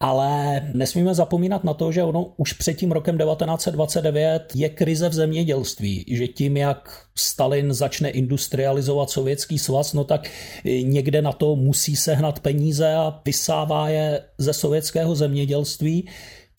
ale 0.00 0.62
nesmíme 0.74 1.14
zapomínat 1.14 1.64
na 1.64 1.74
to, 1.74 1.92
že 1.92 2.02
ono 2.02 2.32
už 2.36 2.52
před 2.52 2.74
tím 2.74 2.92
rokem 2.92 3.18
1929 3.18 4.52
je 4.54 4.68
krize 4.68 5.08
v 5.08 5.14
zemědělství, 5.14 6.04
že 6.08 6.28
tím, 6.28 6.56
jak 6.56 7.06
Stalin 7.18 7.72
začne 7.72 8.10
industrializovat 8.10 9.10
sovětský 9.10 9.58
svaz, 9.58 9.92
no 9.92 10.04
tak 10.04 10.30
někde 10.82 11.22
na 11.22 11.32
to 11.32 11.56
musí 11.56 11.96
sehnat 11.96 12.40
peníze 12.40 12.94
a 12.94 13.20
vysává 13.24 13.88
je 13.88 14.20
ze 14.38 14.52
sovětského 14.52 15.14
zemědělství 15.14 16.08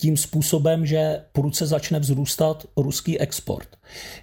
tím 0.02 0.18
způsobem, 0.18 0.86
že 0.86 1.22
prudce 1.32 1.68
začne 1.68 2.00
vzrůstat 2.00 2.66
ruský 2.78 3.20
export. 3.20 3.68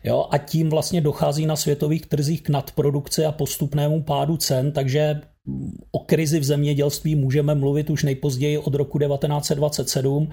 Jo, 0.05 0.27
a 0.31 0.39
tím 0.39 0.71
vlastně 0.71 1.01
dochází 1.01 1.47
na 1.47 1.57
světových 1.57 2.07
trzích 2.07 2.43
k 2.43 2.49
nadprodukci 2.49 3.25
a 3.25 3.33
postupnému 3.33 4.03
pádu 4.03 4.37
cen, 4.37 4.73
takže 4.73 5.21
O 5.91 5.99
krizi 5.99 6.41
v 6.41 6.45
zemědělství 6.45 7.15
můžeme 7.15 7.55
mluvit 7.55 7.91
už 7.91 8.03
nejpozději 8.03 8.59
od 8.59 8.75
roku 8.75 8.99
1927. 8.99 10.29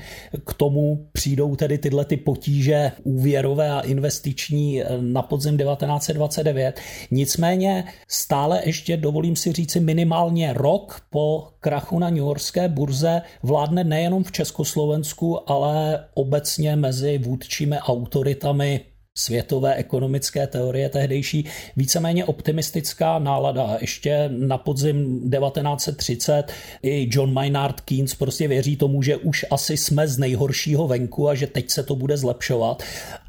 K 0.46 0.54
tomu 0.54 1.08
přijdou 1.12 1.56
tedy 1.56 1.78
tyhle 1.78 2.06
ty 2.06 2.18
potíže 2.18 2.92
úvěrové 3.04 3.72
a 3.72 3.80
investiční 3.80 4.84
na 5.02 5.22
podzim 5.22 5.58
1929. 5.58 6.80
Nicméně 7.12 7.84
stále 8.08 8.62
ještě, 8.66 8.98
dovolím 8.98 9.36
si 9.36 9.52
říci, 9.52 9.80
minimálně 9.80 10.54
rok 10.54 11.02
po 11.10 11.48
krachu 11.60 12.00
na 12.00 12.10
New 12.10 12.18
Yorkské 12.18 12.68
burze 12.68 13.22
vládne 13.44 13.84
nejenom 13.84 14.24
v 14.24 14.32
Československu, 14.32 15.50
ale 15.50 16.06
obecně 16.14 16.76
mezi 16.76 17.18
vůdčími 17.18 17.80
autoritami 17.80 18.82
světové 19.18 19.76
ekonomické 19.76 20.48
teorie 20.48 20.90
tehdejší 20.90 21.46
víceméně 21.76 22.26
optimistická 22.26 23.20
nálada. 23.20 23.78
Ještě 23.82 24.30
na 24.30 24.58
podzim 24.58 25.30
1930 25.32 26.44
i 26.84 27.08
John 27.12 27.34
Maynard 27.34 27.82
Keynes 27.82 28.16
prostě 28.16 28.48
věří 28.48 28.76
tomu, 28.76 29.02
že 29.02 29.18
už 29.18 29.46
asi 29.52 29.78
jsme 29.78 30.08
z 30.08 30.18
nejhoršího 30.18 30.88
venku 30.88 31.30
a 31.30 31.36
že 31.36 31.48
teď 31.48 31.70
se 31.70 31.84
to 31.84 31.96
bude 31.96 32.18
zlepšovat. 32.18 32.84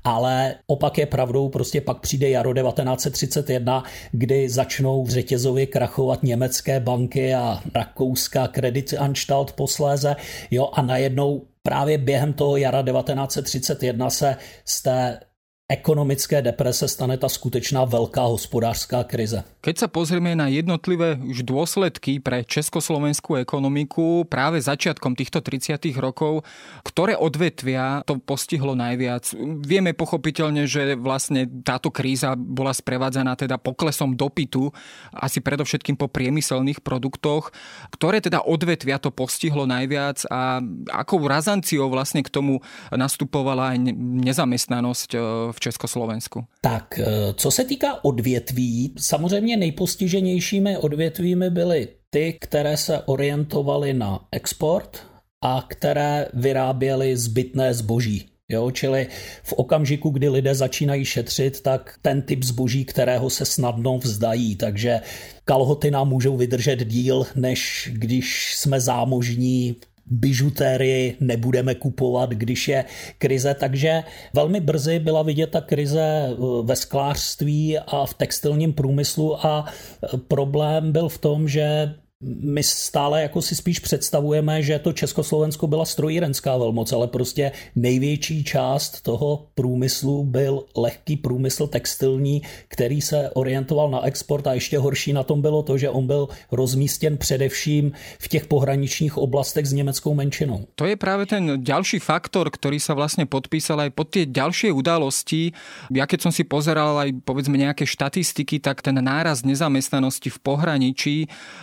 Ale 0.05 0.55
opak 0.67 0.99
je 0.99 1.07
pravdou, 1.07 1.49
prostě 1.49 1.81
pak 1.81 2.01
přijde 2.01 2.31
jaro 2.31 2.55
1931, 2.55 3.85
kdy 4.13 4.49
začnou 4.49 5.07
řetězově 5.09 5.67
krachovat 5.67 6.23
německé 6.23 6.81
banky 6.81 7.35
a 7.35 7.63
rakouská 7.75 8.49
Kreditanstalt 8.49 9.53
posléze, 9.53 10.17
jo, 10.51 10.71
a 10.73 10.83
najednou 10.83 11.43
právě 11.63 11.99
během 11.99 12.33
toho 12.33 12.57
jara 12.57 12.83
1931 12.83 14.11
se 14.11 14.37
z 14.65 14.83
té 14.83 15.21
ekonomické 15.67 16.47
deprese 16.47 16.87
stane 16.87 17.19
ta 17.19 17.27
skutečná 17.27 17.83
veľká 17.91 18.23
hospodářská 18.23 19.03
krize. 19.03 19.43
Keď 19.67 19.75
sa 19.83 19.89
pozrieme 19.91 20.39
na 20.39 20.47
jednotlivé 20.47 21.19
už 21.19 21.43
dôsledky 21.43 22.23
pre 22.23 22.47
československú 22.47 23.35
ekonomiku 23.43 24.31
práve 24.31 24.63
začiatkom 24.63 25.19
týchto 25.19 25.43
30. 25.43 25.91
rokov, 25.99 26.47
ktoré 26.87 27.19
odvetvia 27.19 28.07
to 28.07 28.23
postihlo 28.23 28.79
najviac? 28.79 29.27
Vieme 29.67 29.91
pochopiteľne, 29.91 30.71
že 30.71 30.95
vlastne 30.95 31.51
táto 31.67 31.91
kríza 31.91 32.39
bola 32.39 32.71
sprevádzaná 32.71 33.35
teda 33.35 33.59
poklesom 33.59 34.15
dopytu, 34.15 34.71
asi 35.11 35.43
predovšetkým 35.43 35.99
po 35.99 36.07
priemyselných 36.07 36.79
produktoch. 36.79 37.51
Ktoré 37.91 38.23
teda 38.23 38.47
odvetvia 38.47 39.03
to 39.03 39.11
postihlo 39.11 39.67
najviac 39.67 40.31
a 40.31 40.63
akou 40.95 41.19
razanciou 41.27 41.91
vlastne 41.91 42.23
k 42.23 42.31
tomu 42.31 42.63
nastupovala 42.95 43.75
aj 43.75 43.83
nezamestnanosť 44.23 45.11
v 45.57 45.61
Československu? 45.61 46.45
Tak, 46.61 46.99
e, 46.99 47.05
co 47.35 47.51
se 47.51 47.65
týká 47.65 48.05
odvětví, 48.05 48.93
samozřejmě 48.99 49.57
nejpostiženějšími 49.57 50.79
odvětvími 50.79 51.51
byly 51.51 51.89
ty, 52.11 52.39
které 52.41 52.77
se 52.77 53.01
orientovaly 53.01 53.95
na 53.95 54.21
export 54.33 55.07
a 55.45 55.65
které 55.69 56.29
vyráběly 56.35 57.17
zbytné 57.17 57.75
zboží. 57.75 58.29
Jo, 58.49 58.71
čili 58.71 59.07
v 59.43 59.53
okamžiku, 59.53 60.11
kdy 60.11 60.29
lidé 60.29 60.55
začínají 60.55 61.05
šetřit, 61.05 61.61
tak 61.61 61.99
ten 62.03 62.23
typ 62.23 62.45
zboží, 62.45 62.85
kterého 62.85 63.31
se 63.31 63.45
snadno 63.45 63.99
vzdají. 63.99 64.57
Takže 64.57 65.01
kalhoty 65.45 65.91
nám 65.91 66.09
můžou 66.09 66.37
vydržet 66.37 66.85
díl, 66.85 67.27
než 67.35 67.91
když 67.93 68.57
jsme 68.57 68.81
zámožní 68.81 69.77
bižutérii 70.07 71.17
nebudeme 71.21 71.75
kupovat, 71.75 72.31
když 72.31 72.69
je 72.69 72.85
krize. 73.19 73.55
Takže 73.55 74.03
velmi 74.35 74.61
brzy 74.61 74.99
byla 74.99 75.23
vidět 75.23 75.47
ta 75.47 75.61
krize 75.61 76.01
eh, 76.01 76.35
ve 76.63 76.77
sklářství 76.77 77.79
a 77.79 78.07
v 78.07 78.15
textilním 78.15 78.73
průmyslu 78.73 79.47
a 79.47 79.65
eh, 79.67 80.17
problém 80.29 80.93
byl 80.93 81.09
v 81.09 81.19
tom, 81.19 81.49
že 81.49 81.95
my 82.25 82.63
stále 82.63 83.23
jako 83.23 83.43
si 83.43 83.57
spíš 83.57 83.79
představujeme, 83.79 84.63
že 84.63 84.79
to 84.79 84.93
Československo 84.93 85.67
byla 85.67 85.85
strojírenská 85.85 86.57
velmoc, 86.57 86.93
ale 86.93 87.09
prostě 87.09 87.53
největší 87.77 88.45
část 88.45 89.03
toho 89.03 89.47
průmyslu 89.55 90.25
byl 90.25 90.65
lehký 90.77 91.17
průmysl 91.17 91.67
textilní, 91.67 92.43
který 92.69 93.01
se 93.01 93.31
orientoval 93.31 93.91
na 93.91 94.05
export 94.05 94.47
a 94.47 94.53
ještě 94.53 94.79
horší 94.79 95.13
na 95.13 95.23
tom 95.23 95.43
bylo 95.43 95.63
to, 95.63 95.79
že 95.79 95.91
on 95.91 96.07
byl 96.07 96.29
rozmístěn 96.53 97.17
především 97.17 97.93
v 98.19 98.29
těch 98.29 98.47
pohraničních 98.47 99.17
oblastech 99.17 99.67
s 99.67 99.73
německou 99.73 100.15
menšinou. 100.15 100.65
To 100.75 100.85
je 100.85 100.97
právě 100.97 101.27
ten 101.27 101.65
další 101.65 101.99
faktor, 101.99 102.51
který 102.51 102.81
se 102.81 102.95
vlastně 102.95 103.27
podpísal 103.27 103.81
aj 103.81 103.91
pod 103.91 104.09
tie 104.09 104.27
ďalšie 104.27 104.73
udalosti. 104.73 105.53
Ja 105.93 106.07
keď 106.07 106.23
som 106.23 106.33
si 106.33 106.49
pozeral 106.49 106.97
aj 106.97 107.13
povedzme 107.29 107.59
nejaké 107.61 107.85
štatistiky, 107.85 108.63
tak 108.63 108.81
ten 108.81 108.97
náraz 109.05 109.45
nezamestnanosti 109.45 110.31
v 110.31 110.39
pohraničí 110.39 111.17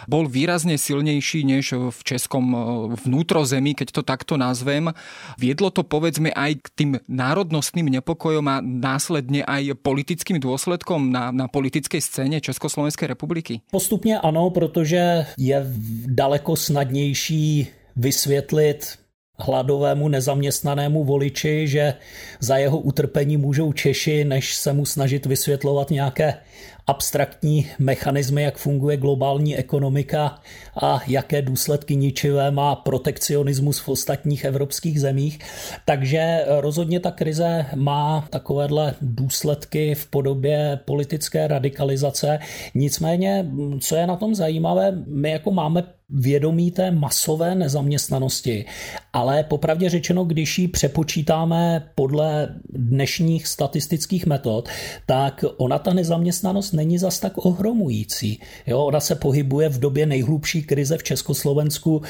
bol 0.05 0.27
výrazný 0.27 0.42
výrazne 0.43 0.75
silnejší 0.75 1.47
než 1.47 1.71
v 1.71 1.99
českom 2.03 2.43
e, 2.51 2.57
vnútrozemí, 3.07 3.71
keď 3.79 3.87
to 3.95 4.01
takto 4.03 4.35
nazvem. 4.35 4.91
Viedlo 5.39 5.71
to 5.71 5.87
povedzme 5.87 6.35
aj 6.35 6.59
k 6.59 6.67
tým 6.75 6.91
národnostným 7.07 7.87
nepokojom 7.87 8.43
a 8.51 8.59
následne 8.59 9.47
aj 9.47 9.79
politickým 9.79 10.43
dôsledkom 10.43 11.07
na, 11.07 11.31
na 11.31 11.47
politickej 11.47 12.03
scéně 12.03 12.43
Československej 12.43 13.07
republiky? 13.07 13.63
Postupně 13.71 14.19
ano, 14.19 14.49
protože 14.49 15.25
je 15.39 15.57
daleko 16.11 16.55
snadnější 16.55 17.67
vysvětlit 17.95 18.99
hladovému 19.37 20.07
nezaměstnanému 20.07 21.03
voliči, 21.03 21.67
že 21.67 21.93
za 22.39 22.57
jeho 22.57 22.79
utrpení 22.79 23.37
můžou 23.37 23.73
Češi, 23.73 24.25
než 24.25 24.55
se 24.55 24.73
mu 24.73 24.85
snažit 24.85 25.25
vysvětlovat 25.25 25.89
nějaké 25.89 26.33
abstraktní 26.87 27.67
mechanismy, 27.79 28.43
jak 28.43 28.57
funguje 28.57 28.97
globální 28.97 29.57
ekonomika 29.57 30.39
a 30.81 31.01
jaké 31.07 31.41
důsledky 31.41 31.95
ničivé 31.95 32.51
má 32.51 32.75
protekcionismus 32.75 33.79
v 33.79 33.89
ostatních 33.89 34.43
evropských 34.43 35.01
zemích. 35.01 35.39
Takže 35.85 36.45
rozhodně 36.47 36.99
ta 36.99 37.11
krize 37.11 37.65
má 37.75 38.27
takovéhle 38.29 38.95
důsledky 39.01 39.95
v 39.95 40.07
podobě 40.07 40.79
politické 40.85 41.47
radikalizace. 41.47 42.39
Nicméně, 42.75 43.45
co 43.79 43.95
je 43.95 44.07
na 44.07 44.15
tom 44.15 44.35
zajímavé, 44.35 44.91
my 45.07 45.31
jako 45.31 45.51
máme 45.51 45.83
vědomí 46.13 46.71
té 46.71 46.91
masové 46.91 47.55
nezaměstnanosti, 47.55 48.65
ale 49.13 49.43
popravdě 49.43 49.89
řečeno, 49.89 50.25
když 50.25 50.59
ji 50.59 50.67
přepočítáme 50.67 51.89
podle 51.95 52.55
dnešních 52.69 53.47
statistických 53.47 54.25
metod, 54.25 54.69
tak 55.05 55.45
ona 55.57 55.79
ta 55.79 55.93
nezaměstnanost 55.93 56.71
není 56.71 56.97
zas 56.97 57.19
tak 57.19 57.45
ohromující. 57.45 58.39
Jo, 58.67 58.79
ona 58.85 58.99
se 58.99 59.15
pohybuje 59.15 59.69
v 59.69 59.79
době 59.79 60.05
nejhlubší 60.05 60.63
krize 60.63 60.97
v 60.97 61.03
Československu 61.03 62.01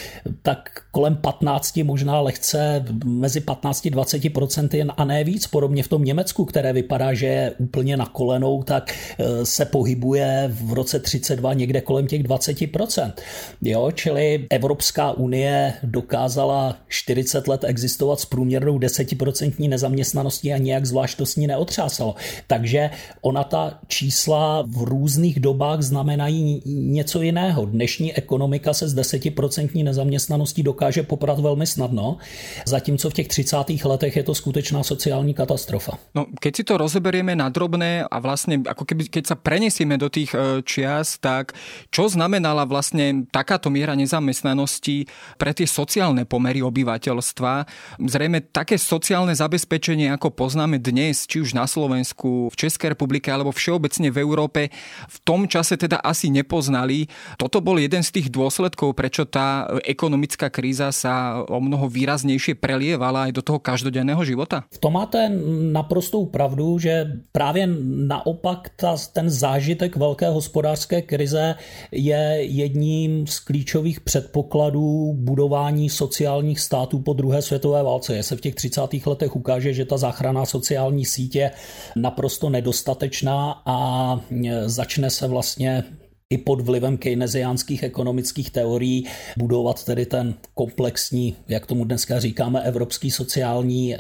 tak 0.41 0.69
kolem 0.91 1.15
15, 1.15 1.77
možná 1.83 2.21
lehce 2.21 2.85
mezi 3.05 3.39
15-20% 3.39 4.93
a 4.97 5.05
ne 5.05 5.23
víc. 5.23 5.47
Podobně 5.47 5.83
v 5.83 5.87
tom 5.87 6.03
Německu, 6.03 6.45
které 6.45 6.73
vypadá, 6.73 7.13
že 7.13 7.25
je 7.25 7.51
úplně 7.57 7.97
na 7.97 8.05
kolenou, 8.05 8.63
tak 8.63 8.93
e, 8.93 9.45
se 9.45 9.65
pohybuje 9.65 10.49
v 10.53 10.73
roce 10.73 10.99
32 10.99 11.53
někde 11.53 11.81
kolem 11.81 12.07
těch 12.07 12.23
20%. 12.23 13.13
Jo, 13.61 13.91
čili 13.95 14.47
Evropská 14.49 15.11
unie 15.11 15.73
dokázala 15.83 16.77
40 16.87 17.47
let 17.47 17.63
existovat 17.63 18.19
s 18.19 18.25
průměrnou 18.25 18.79
10% 18.79 19.69
nezaměstnaností 19.69 20.53
a 20.53 20.57
nějak 20.57 20.85
zvlášť 20.85 21.17
to 21.17 21.25
s 21.25 21.35
ní 21.35 21.47
neotřásalo. 21.47 22.15
Takže 22.47 22.89
ona 23.21 23.43
ta 23.43 23.79
čísla 23.87 24.63
v 24.67 24.83
různých 24.83 25.39
dobách 25.39 25.81
znamenají 25.81 26.61
něco 26.65 27.21
jiného. 27.21 27.65
Dnešní 27.65 28.13
ekonomika 28.13 28.73
se 28.73 28.89
s 28.89 28.95
10% 28.95 29.83
nezaměstnaností 29.83 30.63
dokáže 30.63 31.03
poprat 31.03 31.39
velmi 31.39 31.67
snadno, 31.67 32.17
zatímco 32.65 33.09
v 33.09 33.13
těch 33.13 33.27
30. 33.27 33.57
letech 33.85 34.15
je 34.15 34.23
to 34.23 34.35
skutečná 34.35 34.83
sociální 34.83 35.33
katastrofa. 35.33 35.97
No, 36.15 36.25
keď 36.39 36.53
si 36.55 36.63
to 36.63 36.77
rozeberieme 36.77 37.33
na 37.35 37.49
drobné 37.49 38.05
a 38.05 38.17
vlastne 38.21 38.61
ako 38.61 38.85
keby, 38.85 39.09
keď 39.09 39.33
sa 39.33 39.35
prenesieme 39.35 39.97
do 39.97 40.07
tých 40.07 40.33
e, 40.37 40.61
čias, 40.61 41.17
tak 41.17 41.57
čo 41.89 42.05
znamenala 42.05 42.69
vlastne 42.69 43.25
takáto 43.29 43.72
miera 43.73 43.97
nezamestnanosti 43.97 45.09
pre 45.41 45.57
tie 45.57 45.65
sociálne 45.65 46.29
pomery 46.29 46.61
obyvateľstva? 46.61 47.65
Zrejme 47.97 48.45
také 48.53 48.77
sociálne 48.77 49.33
zabezpečenie, 49.33 50.13
ako 50.13 50.29
poznáme 50.29 50.77
dnes, 50.77 51.25
či 51.25 51.41
už 51.41 51.57
na 51.57 51.65
Slovensku, 51.65 52.53
v 52.53 52.55
Českej 52.69 52.93
republike 52.93 53.33
alebo 53.33 53.49
všeobecne 53.49 54.13
v 54.13 54.21
Európe, 54.21 54.61
v 55.09 55.17
tom 55.25 55.49
čase 55.49 55.73
teda 55.73 55.97
asi 56.05 56.29
nepoznali. 56.29 57.09
Toto 57.41 57.65
bol 57.65 57.81
jeden 57.81 58.05
z 58.05 58.21
tých 58.21 58.29
dôsledkov, 58.29 58.93
prečo 58.93 59.25
tá 59.25 59.65
ekonomická 59.81 60.53
kríza 60.53 60.93
sa 60.93 61.41
o 61.41 61.57
mnoho 61.57 61.89
výraznejšie 61.89 62.61
prelievala 62.61 63.25
aj 63.25 63.31
do 63.33 63.41
toho 63.41 63.57
každodenného 63.57 64.21
života? 64.21 64.69
V 64.69 64.77
tom 64.77 64.93
máte 64.93 65.31
naprostou 65.73 66.29
pravdu, 66.29 66.77
že 66.79 67.23
právě 67.31 67.65
naopak 68.07 68.69
ta, 68.75 68.95
ten 69.13 69.29
zážitek 69.29 69.95
velké 69.95 70.29
hospodářské 70.29 71.01
krize 71.01 71.55
je 71.91 72.23
jedním 72.41 73.27
z 73.27 73.39
klíčových 73.63 74.01
předpokladů 74.01 75.13
budování 75.13 75.89
sociálních 75.89 76.59
států 76.59 76.99
po 76.99 77.13
druhé 77.13 77.41
světové 77.41 77.83
válce. 77.83 78.15
Je 78.15 78.23
se 78.23 78.35
v 78.35 78.41
těch 78.41 78.55
30. 78.55 78.81
letech 79.05 79.35
ukáže, 79.35 79.73
že 79.73 79.85
ta 79.85 79.97
záchranná 79.97 80.45
sociální 80.45 81.05
sítě 81.05 81.51
naprosto 81.95 82.49
nedostatečná 82.49 83.61
a 83.65 84.19
začne 84.65 85.09
se 85.09 85.27
vlastně 85.27 85.83
i 86.33 86.37
pod 86.37 86.61
vlivem 86.61 86.97
keynesiánských 86.97 87.83
ekonomických 87.83 88.49
teorií 88.49 89.05
budovat 89.37 89.85
tedy 89.85 90.05
ten 90.05 90.33
komplexní, 90.53 91.35
jak 91.47 91.65
tomu 91.65 91.85
dneska 91.85 92.19
říkáme, 92.19 92.61
evropský 92.61 93.11
sociální 93.11 93.95
e, 93.95 93.97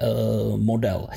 model. 0.57 1.07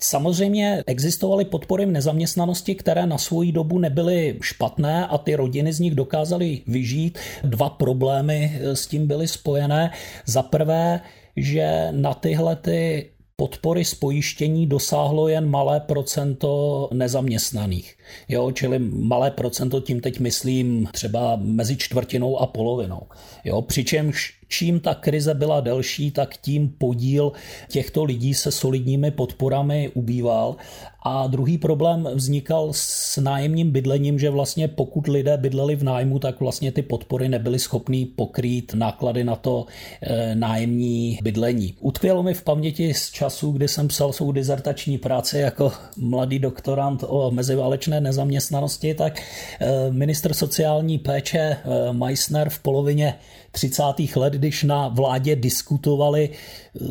Samozřejmě 0.00 0.82
existovaly 0.86 1.44
podpory 1.44 1.86
v 1.86 1.90
nezaměstnanosti, 1.90 2.74
které 2.74 3.06
na 3.06 3.18
svou 3.18 3.52
dobu 3.52 3.78
nebyly 3.78 4.38
špatné 4.40 5.06
a 5.06 5.18
ty 5.18 5.34
rodiny 5.34 5.72
z 5.72 5.80
nich 5.80 5.94
dokázaly 5.94 6.60
vyžít. 6.66 7.18
Dva 7.44 7.70
problémy 7.70 8.52
eh, 8.54 8.76
s 8.76 8.86
tím 8.86 9.06
byly 9.06 9.28
spojené. 9.28 9.90
Za 10.26 10.42
prvé, 10.42 11.00
že 11.36 11.88
na 11.90 12.14
tyhle 12.14 12.56
ty 12.56 13.10
podpory 13.42 13.84
z 13.84 13.94
pojištění 13.94 14.66
dosáhlo 14.66 15.28
jen 15.28 15.50
malé 15.50 15.80
procento 15.80 16.88
nezaměstnaných. 16.92 17.96
Jo, 18.28 18.52
čili 18.52 18.78
malé 18.78 19.30
procento, 19.30 19.80
tím 19.80 20.00
teď 20.00 20.20
myslím 20.20 20.88
třeba 20.92 21.36
mezi 21.36 21.76
čtvrtinou 21.76 22.38
a 22.38 22.46
polovinou. 22.46 23.02
Jo, 23.44 23.62
přičemž 23.62 24.34
čím 24.52 24.80
ta 24.80 24.94
krize 24.94 25.34
byla 25.34 25.60
delší, 25.60 26.10
tak 26.10 26.36
tím 26.36 26.68
podíl 26.68 27.32
těchto 27.68 28.04
lidí 28.04 28.34
se 28.34 28.52
solidními 28.52 29.10
podporami 29.10 29.90
ubýval. 29.94 30.56
A 31.04 31.26
druhý 31.26 31.58
problém 31.58 32.08
vznikal 32.14 32.68
s 32.72 33.16
nájemním 33.16 33.70
bydlením, 33.70 34.18
že 34.18 34.30
vlastně 34.30 34.68
pokud 34.68 35.06
lidé 35.06 35.36
bydleli 35.36 35.76
v 35.76 35.84
nájmu, 35.84 36.18
tak 36.18 36.40
vlastně 36.40 36.72
ty 36.72 36.82
podpory 36.82 37.28
nebyly 37.28 37.58
schopný 37.58 38.06
pokrýt 38.06 38.74
náklady 38.74 39.24
na 39.24 39.36
to 39.36 39.66
e, 40.02 40.34
nájemní 40.34 41.18
bydlení. 41.22 41.74
Utkvělo 41.80 42.22
mi 42.22 42.34
v 42.34 42.42
paměti 42.42 42.94
z 42.94 43.10
času, 43.10 43.52
kdy 43.52 43.68
jsem 43.68 43.88
psal 43.88 44.12
svou 44.12 44.32
dizertační 44.32 44.98
práci 44.98 45.38
jako 45.38 45.72
mladý 45.96 46.38
doktorant 46.38 47.04
o 47.06 47.30
meziválečné 47.30 48.00
nezaměstnanosti, 48.00 48.94
tak 48.94 49.20
e, 49.20 49.90
minister 49.90 50.34
sociální 50.34 50.98
péče 50.98 51.38
e, 51.38 51.58
Meissner 51.92 52.50
v 52.50 52.58
polovině 52.58 53.14
30. 53.52 53.82
let, 54.16 54.32
když 54.32 54.62
na 54.62 54.88
vládě 54.88 55.36
diskutovali, 55.36 56.30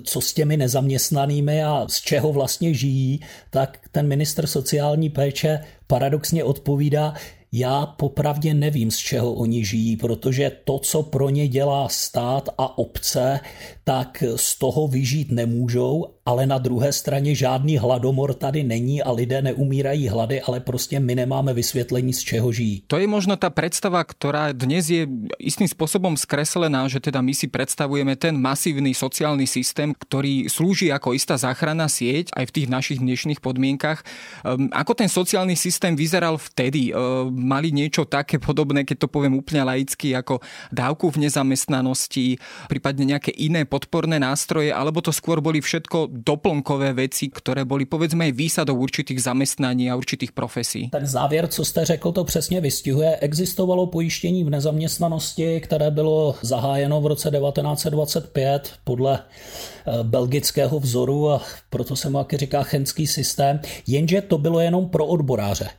co 0.03 0.21
s 0.21 0.33
těmi 0.33 0.57
nezaměstnanými 0.57 1.63
a 1.63 1.85
z 1.87 2.01
čeho 2.01 2.33
vlastně 2.33 2.73
žijí, 2.73 3.21
tak 3.49 3.79
ten 3.91 4.07
minister 4.07 4.47
sociální 4.47 5.09
péče 5.09 5.59
paradoxně 5.87 6.43
odpovídá, 6.43 7.13
já 7.53 7.85
popravdě 7.85 8.53
nevím, 8.53 8.91
z 8.91 8.97
čeho 8.97 9.33
oni 9.33 9.65
žijí, 9.65 9.97
protože 9.97 10.51
to, 10.63 10.79
co 10.79 11.03
pro 11.03 11.29
ně 11.29 11.47
dělá 11.47 11.89
stát 11.89 12.49
a 12.57 12.77
obce, 12.77 13.39
tak 13.83 14.23
z 14.35 14.55
toho 14.55 14.87
vyžít 14.87 15.31
nemůžou, 15.31 16.05
ale 16.25 16.45
na 16.45 16.57
druhé 16.57 16.93
straně 16.93 17.35
žádný 17.35 17.77
hladomor 17.77 18.33
tady 18.33 18.63
není 18.63 19.03
a 19.03 19.11
lidé 19.11 19.41
neumírají 19.41 20.07
hlady, 20.07 20.41
ale 20.41 20.59
prostě 20.59 20.99
my 20.99 21.15
nemáme 21.15 21.53
vysvětlení, 21.53 22.13
z 22.13 22.19
čeho 22.19 22.51
žijí. 22.51 22.83
To 22.87 22.97
je 22.97 23.07
možno 23.07 23.35
ta 23.35 23.49
představa, 23.49 24.03
která 24.03 24.51
dnes 24.51 24.89
je 24.89 25.07
istým 25.39 25.67
způsobem 25.67 26.17
zkreslená, 26.17 26.87
že 26.87 26.99
teda 26.99 27.21
my 27.21 27.35
si 27.35 27.47
představujeme 27.47 28.15
ten 28.15 28.37
masívny 28.37 28.93
sociální 28.93 29.47
systém, 29.47 29.93
který 29.99 30.49
slouží 30.49 30.85
jako 30.85 31.13
istá 31.13 31.37
záchranná 31.37 31.89
sieť 31.91 32.31
aj 32.31 32.45
v 32.47 32.51
tých 32.51 32.67
našich 32.69 32.99
dnešných 33.03 33.43
podmienkach. 33.43 34.03
Um, 34.45 34.69
ako 34.71 34.93
ten 34.93 35.09
sociálny 35.09 35.55
systém 35.59 35.95
vyzeral 35.95 36.37
vtedy? 36.37 36.93
Mali 37.41 37.73
niečo 37.73 38.05
také 38.05 38.37
podobné, 38.37 38.85
keď 38.85 39.05
to 39.05 39.07
poviem 39.09 39.41
úplne 39.41 39.65
laicky, 39.65 40.13
ako 40.13 40.39
dávku 40.69 41.09
v 41.09 41.25
nezamestnanosti, 41.25 42.37
prípadne 42.69 43.17
nejaké 43.17 43.33
iné 43.33 43.65
podporné 43.65 44.21
nástroje, 44.21 44.69
alebo 44.69 45.01
to 45.01 45.09
skôr 45.09 45.41
boli 45.41 45.59
všetko 45.59 46.13
doplnkové 46.21 46.93
veci, 46.93 47.33
které 47.33 47.65
boli 47.65 47.89
povedzme 47.89 48.29
aj 48.29 48.33
výsadou 48.37 48.77
určitých 48.77 49.21
zaměstnání 49.21 49.91
a 49.91 49.97
určitých 49.97 50.31
profesí. 50.31 50.89
Ten 50.93 51.07
závěr, 51.07 51.47
co 51.47 51.65
jste 51.65 51.85
řekl, 51.85 52.11
to 52.11 52.23
přesně 52.23 52.61
vystihuje. 52.61 53.17
Existovalo 53.17 53.87
pojištění 53.87 54.43
v 54.43 54.49
nezaměstnanosti, 54.49 55.61
které 55.61 55.91
bylo 55.91 56.35
zahájeno 56.41 57.01
v 57.01 57.05
roce 57.05 57.31
1925 57.31 58.73
podle 58.83 59.19
eh, 59.19 60.03
belgického 60.03 60.79
vzoru 60.79 61.31
a 61.31 61.41
proto 61.69 61.95
se 61.95 62.09
mu 62.09 62.17
taky 62.17 62.37
říká 62.37 62.63
chenský 62.63 63.07
systém, 63.07 63.59
jenže 63.87 64.21
to 64.21 64.37
bylo 64.37 64.59
jenom 64.59 64.89
pro 64.89 65.05
odboráře 65.05 65.69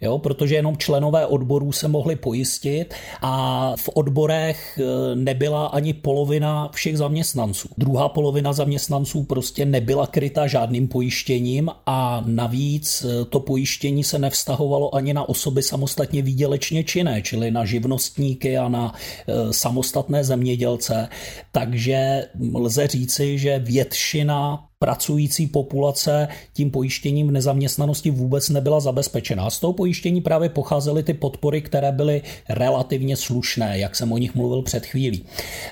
jo, 0.00 0.18
protože 0.18 0.54
jenom 0.54 0.76
členové 0.76 1.26
odborů 1.26 1.72
se 1.72 1.88
mohli 1.88 2.16
pojistit 2.16 2.94
a 3.22 3.72
v 3.76 3.88
odborech 3.94 4.78
e, 4.78 5.14
nebyla 5.16 5.66
ani 5.66 5.92
polovina 5.92 6.68
všech 6.72 6.98
zaměstnanců. 6.98 7.68
Druhá 7.78 8.08
polovina 8.08 8.52
zaměstnanců 8.52 9.22
prostě 9.22 9.64
nebyla 9.64 10.06
kryta 10.06 10.46
žádným 10.46 10.88
pojištěním 10.88 11.70
a 11.86 12.22
navíc 12.26 13.04
e, 13.04 13.24
to 13.24 13.40
pojištění 13.40 14.04
se 14.04 14.18
nevztahovalo 14.18 14.94
ani 14.94 15.14
na 15.14 15.28
osoby 15.28 15.62
samostatně 15.62 16.22
výdělečně 16.22 16.84
činné, 16.84 17.22
čili 17.22 17.50
na 17.50 17.64
živnostníky 17.64 18.58
a 18.58 18.68
na 18.68 18.94
e, 19.28 19.52
samostatné 19.52 20.24
zemědělce. 20.24 21.08
Takže 21.52 22.28
lze 22.54 22.86
říci, 22.86 23.38
že 23.38 23.58
většina 23.58 24.65
pracující 24.78 25.46
populace 25.46 26.28
tím 26.52 26.70
pojištěním 26.70 27.28
v 27.28 27.30
nezaměstnanosti 27.30 28.10
vůbec 28.10 28.48
nebyla 28.48 28.80
zabezpečená. 28.80 29.50
Z 29.50 29.58
toho 29.60 29.72
pojištění 29.72 30.20
právě 30.20 30.48
pocházely 30.48 31.02
ty 31.02 31.14
podpory, 31.14 31.62
které 31.62 31.92
byly 31.92 32.22
relativně 32.48 33.16
slušné, 33.16 33.78
jak 33.78 33.96
jsem 33.96 34.12
o 34.12 34.18
nich 34.18 34.34
mluvil 34.34 34.62
před 34.62 34.86
chvílí. 34.86 35.24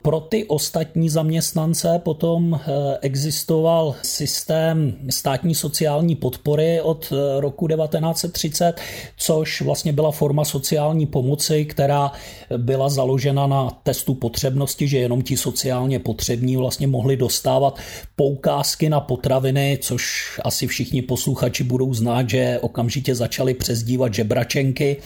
Pro 0.03 0.21
ty 0.21 0.45
ostatní 0.45 1.09
zaměstnance 1.09 2.01
potom 2.05 2.55
eh, 2.55 2.99
existoval 3.01 3.95
systém 4.03 4.97
státní 5.11 5.55
sociální 5.55 6.17
podpory 6.17 6.81
od 6.81 7.13
eh, 7.13 7.41
roku 7.41 7.69
1930, 7.69 8.81
což 9.17 9.61
vlastně 9.63 9.93
byla 9.93 10.11
forma 10.11 10.45
sociální 10.45 11.07
pomoci, 11.07 11.65
která 11.65 12.13
byla 12.57 12.89
založena 12.89 13.47
na 13.47 13.71
testu 13.83 14.15
potřebnosti, 14.15 14.89
že 14.89 14.99
jenom 14.99 15.23
ti 15.23 15.37
sociálně 15.37 15.99
potřební 15.99 16.57
vlastně 16.57 16.87
mohli 16.87 17.17
dostávat 17.17 17.79
poukázky 18.17 18.94
na 18.95 19.01
potraviny, 19.01 19.79
což 19.83 20.03
asi 20.45 20.67
všichni 20.67 21.03
posluchači 21.03 21.65
budou 21.65 21.95
znát, 21.95 22.31
že 22.31 22.59
okamžitě 22.63 23.15
začali 23.15 23.55
přezdívat 23.55 24.15
žebračenky 24.15 24.97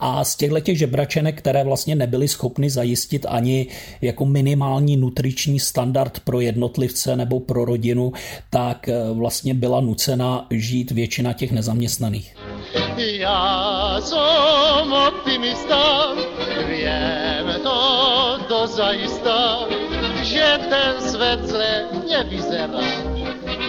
a 0.00 0.24
z 0.24 0.36
těchto 0.36 0.60
těch 0.60 0.78
žebračenek, 0.78 1.38
které 1.38 1.64
vlastně 1.64 1.94
nebyly 1.96 2.28
schopny 2.28 2.70
zajistit 2.70 3.26
ani 3.28 3.66
jako 4.00 4.26
minimální 4.26 4.96
nutriční 4.96 5.60
standard 5.60 6.20
pro 6.20 6.40
jednotlivce 6.40 7.16
nebo 7.16 7.40
pro 7.40 7.64
rodinu, 7.64 8.12
tak 8.50 8.88
eh, 8.88 8.94
vlastně 9.12 9.54
byla 9.54 9.80
nucena 9.80 10.46
žít 10.50 10.90
většina 10.90 11.32
těch 11.32 11.52
nezaměstnaných. 11.52 12.34
Já 12.96 14.00
jsem 14.00 14.92
optimista, 14.92 16.12
vím 16.68 17.62
to 17.62 17.78
dozajista, 18.48 19.58
že 20.22 20.58
ten 20.68 21.10
svět 21.10 21.40
zle 21.44 21.88
nevyzerá, 22.08 23.17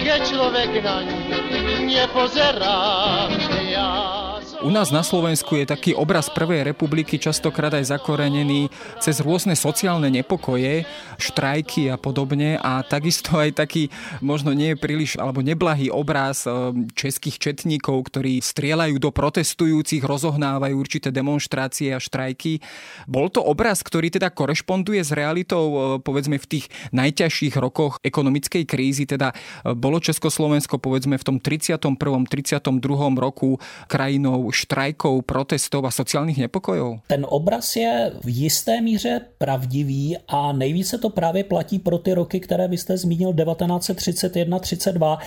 keď 0.04 0.28
člověk 0.28 0.84
na 0.84 1.02
ní 1.02 1.96
nepozerá. 1.96 3.28
Já 3.62 4.19
U 4.60 4.68
nás 4.68 4.92
na 4.92 5.08
Slovensku 5.08 5.56
je 5.56 5.64
taký 5.64 5.96
obraz 5.96 6.28
Prvej 6.28 6.68
republiky 6.68 7.16
častokrát 7.16 7.72
aj 7.80 7.96
zakorenený 7.96 8.68
cez 9.00 9.24
rôzne 9.24 9.56
sociálne 9.56 10.12
nepokoje, 10.12 10.84
štrajky 11.16 11.88
a 11.88 11.96
podobne 11.96 12.60
a 12.60 12.84
takisto 12.84 13.40
aj 13.40 13.56
taký 13.56 13.88
možno 14.20 14.52
nie 14.52 14.76
je 14.76 14.82
príliš 14.84 15.16
alebo 15.16 15.40
neblahý 15.40 15.88
obraz 15.88 16.44
eh, 16.44 16.76
českých 16.92 17.40
četníkov, 17.40 18.12
ktorí 18.12 18.44
strieľajú 18.44 19.00
do 19.00 19.16
protestujúcich, 19.16 20.04
rozohnávajú 20.04 20.76
určité 20.76 21.08
demonstrácie 21.08 21.96
a 21.96 22.04
štrajky. 22.04 22.60
Bol 23.08 23.32
to 23.32 23.40
obraz, 23.40 23.80
ktorý 23.80 24.12
teda 24.12 24.28
korešponduje 24.28 25.00
s 25.08 25.16
realitou 25.16 25.66
eh, 25.72 25.84
povedzme 26.04 26.36
v 26.36 26.60
tých 26.60 26.66
najťažších 26.92 27.56
rokoch 27.56 28.04
ekonomickej 28.04 28.68
krízy, 28.68 29.08
teda 29.08 29.32
eh, 29.32 29.72
bolo 29.72 30.04
Československo 30.04 30.84
povedzme 30.84 31.16
v 31.16 31.24
tom 31.24 31.38
31. 31.40 31.80
32. 32.28 32.76
roku 33.16 33.56
krajinou 33.88 34.49
štrajkov, 34.52 35.26
protestov 35.26 35.86
a 35.86 35.92
sociálních 35.92 36.38
nepokojů? 36.38 37.00
Ten 37.08 37.26
obraz 37.30 37.76
je 37.76 38.12
v 38.24 38.30
jisté 38.30 38.82
míře 38.82 39.22
pravdivý 39.38 40.18
a 40.28 40.52
nejvíce 40.52 40.98
to 40.98 41.10
právě 41.10 41.44
platí 41.44 41.80
pro 41.80 41.98
ty 41.98 42.14
roky, 42.14 42.40
které 42.40 42.68
vy 42.68 42.78
jste 42.78 42.98
zmínil 42.98 43.34
1931-32. 43.34 45.18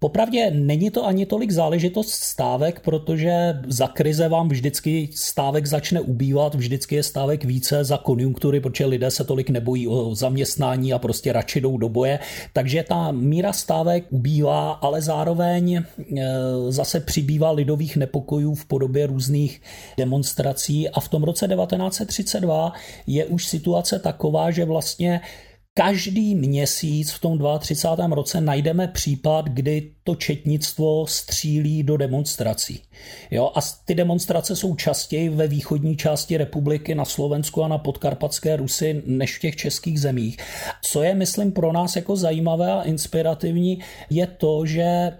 Popravdě 0.00 0.50
není 0.50 0.90
to 0.90 1.06
ani 1.06 1.26
tolik 1.26 1.50
záležitost 1.50 2.10
stávek, 2.10 2.80
protože 2.80 3.60
za 3.66 3.86
krize 3.86 4.28
vám 4.28 4.48
vždycky 4.48 5.08
stávek 5.14 5.66
začne 5.66 6.00
ubývat, 6.00 6.54
vždycky 6.54 6.94
je 6.94 7.02
stávek 7.02 7.44
více 7.44 7.84
za 7.84 7.96
konjunktury, 7.96 8.60
protože 8.60 8.86
lidé 8.86 9.10
se 9.10 9.24
tolik 9.24 9.50
nebojí 9.50 9.88
o 9.88 10.14
zaměstnání 10.14 10.92
a 10.92 10.98
prostě 10.98 11.32
radši 11.32 11.60
jdou 11.60 11.78
do 11.78 11.88
boje. 11.88 12.18
Takže 12.52 12.84
ta 12.88 13.12
míra 13.12 13.52
stávek 13.52 14.04
ubývá, 14.10 14.72
ale 14.72 15.02
zároveň 15.02 15.74
e, 15.74 15.82
zase 16.68 17.00
přibývá 17.00 17.50
lidových 17.50 17.96
nepokojů 17.96 18.54
v 18.54 18.64
podobě 18.70 19.06
různých 19.06 19.62
demonstrací 19.96 20.88
a 20.88 21.00
v 21.00 21.08
tom 21.08 21.22
roce 21.22 21.48
1932 21.48 22.72
je 23.06 23.26
už 23.26 23.46
situace 23.46 23.98
taková, 23.98 24.50
že 24.50 24.64
vlastně 24.64 25.20
Každý 25.74 26.34
měsíc 26.34 27.10
v 27.10 27.18
tom 27.18 27.38
32. 27.58 28.14
roce 28.14 28.40
najdeme 28.40 28.88
případ, 28.88 29.44
kdy 29.48 29.92
to 30.04 30.14
četnictvo 30.14 31.06
střílí 31.06 31.82
do 31.82 31.96
demonstrací. 31.96 32.82
Jo, 33.30 33.52
a 33.54 33.60
ty 33.84 33.94
demonstrace 33.94 34.56
jsou 34.56 34.74
častěji 34.74 35.28
ve 35.28 35.48
východní 35.48 35.96
části 35.96 36.36
republiky 36.36 36.94
na 36.94 37.04
Slovensku 37.04 37.64
a 37.64 37.68
na 37.68 37.78
podkarpatské 37.78 38.56
Rusy 38.56 39.02
než 39.06 39.36
v 39.36 39.40
těch 39.40 39.56
českých 39.56 40.00
zemích. 40.00 40.36
Co 40.82 41.02
je, 41.02 41.14
myslím, 41.14 41.52
pro 41.52 41.72
nás 41.72 41.96
jako 41.96 42.16
zajímavé 42.16 42.72
a 42.72 42.82
inspirativní, 42.82 43.78
je 44.10 44.26
to, 44.26 44.66
že 44.66 45.12